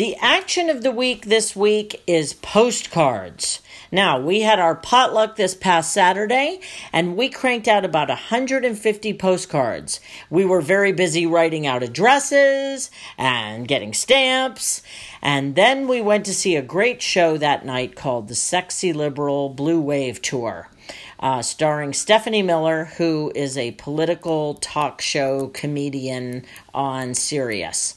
The 0.00 0.16
action 0.16 0.70
of 0.70 0.82
the 0.82 0.92
week 0.92 1.26
this 1.26 1.54
week 1.54 2.02
is 2.06 2.32
postcards. 2.32 3.60
Now, 3.92 4.18
we 4.18 4.40
had 4.40 4.58
our 4.58 4.74
potluck 4.74 5.36
this 5.36 5.54
past 5.54 5.92
Saturday 5.92 6.60
and 6.90 7.18
we 7.18 7.28
cranked 7.28 7.68
out 7.68 7.84
about 7.84 8.08
150 8.08 9.12
postcards. 9.12 10.00
We 10.30 10.46
were 10.46 10.62
very 10.62 10.92
busy 10.92 11.26
writing 11.26 11.66
out 11.66 11.82
addresses 11.82 12.90
and 13.18 13.68
getting 13.68 13.92
stamps. 13.92 14.80
And 15.20 15.54
then 15.54 15.86
we 15.86 16.00
went 16.00 16.24
to 16.24 16.32
see 16.32 16.56
a 16.56 16.62
great 16.62 17.02
show 17.02 17.36
that 17.36 17.66
night 17.66 17.94
called 17.94 18.28
the 18.28 18.34
Sexy 18.34 18.94
Liberal 18.94 19.50
Blue 19.50 19.82
Wave 19.82 20.22
Tour. 20.22 20.70
Uh, 21.18 21.42
starring 21.42 21.92
Stephanie 21.92 22.40
Miller, 22.40 22.86
who 22.96 23.30
is 23.34 23.58
a 23.58 23.72
political 23.72 24.54
talk 24.54 25.02
show 25.02 25.48
comedian 25.48 26.46
on 26.72 27.12
Sirius 27.12 27.96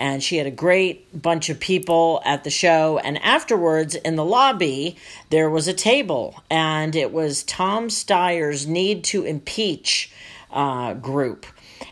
and 0.00 0.22
she 0.22 0.38
had 0.38 0.46
a 0.46 0.50
great 0.50 1.20
bunch 1.20 1.50
of 1.50 1.60
people 1.60 2.22
at 2.24 2.42
the 2.42 2.48
show. 2.48 2.98
And 3.04 3.22
afterwards, 3.22 3.94
in 3.94 4.16
the 4.16 4.24
lobby, 4.24 4.96
there 5.28 5.50
was 5.50 5.68
a 5.68 5.74
table, 5.74 6.42
and 6.48 6.96
it 6.96 7.12
was 7.12 7.42
Tom 7.42 7.90
Steyer's 7.90 8.66
Need 8.66 9.04
to 9.04 9.24
Impeach 9.24 10.10
uh, 10.50 10.94
group. 10.94 11.44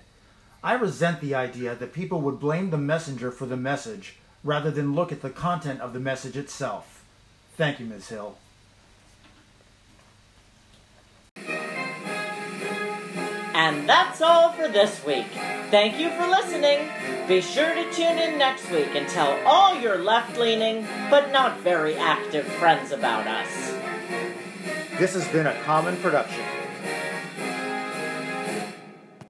I 0.64 0.74
resent 0.74 1.22
the 1.22 1.34
idea 1.34 1.74
that 1.74 1.92
people 1.92 2.22
would 2.22 2.40
blame 2.40 2.70
the 2.70 2.78
messenger 2.78 3.32
for 3.32 3.48
the 3.48 3.58
message 3.58 4.18
rather 4.44 4.70
than 4.70 4.94
look 4.94 5.12
at 5.12 5.24
the 5.24 5.32
content 5.32 5.82
of 5.82 5.94
the 5.94 6.00
message 6.00 6.38
itself. 6.38 7.04
Thank 7.56 7.80
you, 7.80 7.88
Ms. 7.88 8.10
Hill. 8.10 8.38
And 13.58 13.90
that's 13.90 14.22
all 14.22 14.52
for 14.52 14.68
this 14.68 15.04
week. 15.04 15.26
Thank 15.72 16.00
you 16.00 16.12
for 16.12 16.28
listening. 16.28 16.92
Be 17.28 17.42
sure 17.42 17.74
to 17.74 17.92
tune 17.92 18.20
in 18.20 18.38
next 18.38 18.70
week 18.70 18.90
and 18.94 19.10
tell 19.10 19.32
all 19.48 19.74
your 19.74 19.98
left 19.98 20.38
leaning 20.38 20.88
but 21.10 21.32
not 21.32 21.62
very 21.62 21.96
active 21.96 22.46
friends 22.46 22.92
about 22.92 23.26
us. 23.26 23.72
This 25.00 25.16
has 25.16 25.28
been 25.30 25.48
a 25.48 25.60
common 25.64 25.98
production 25.98 26.44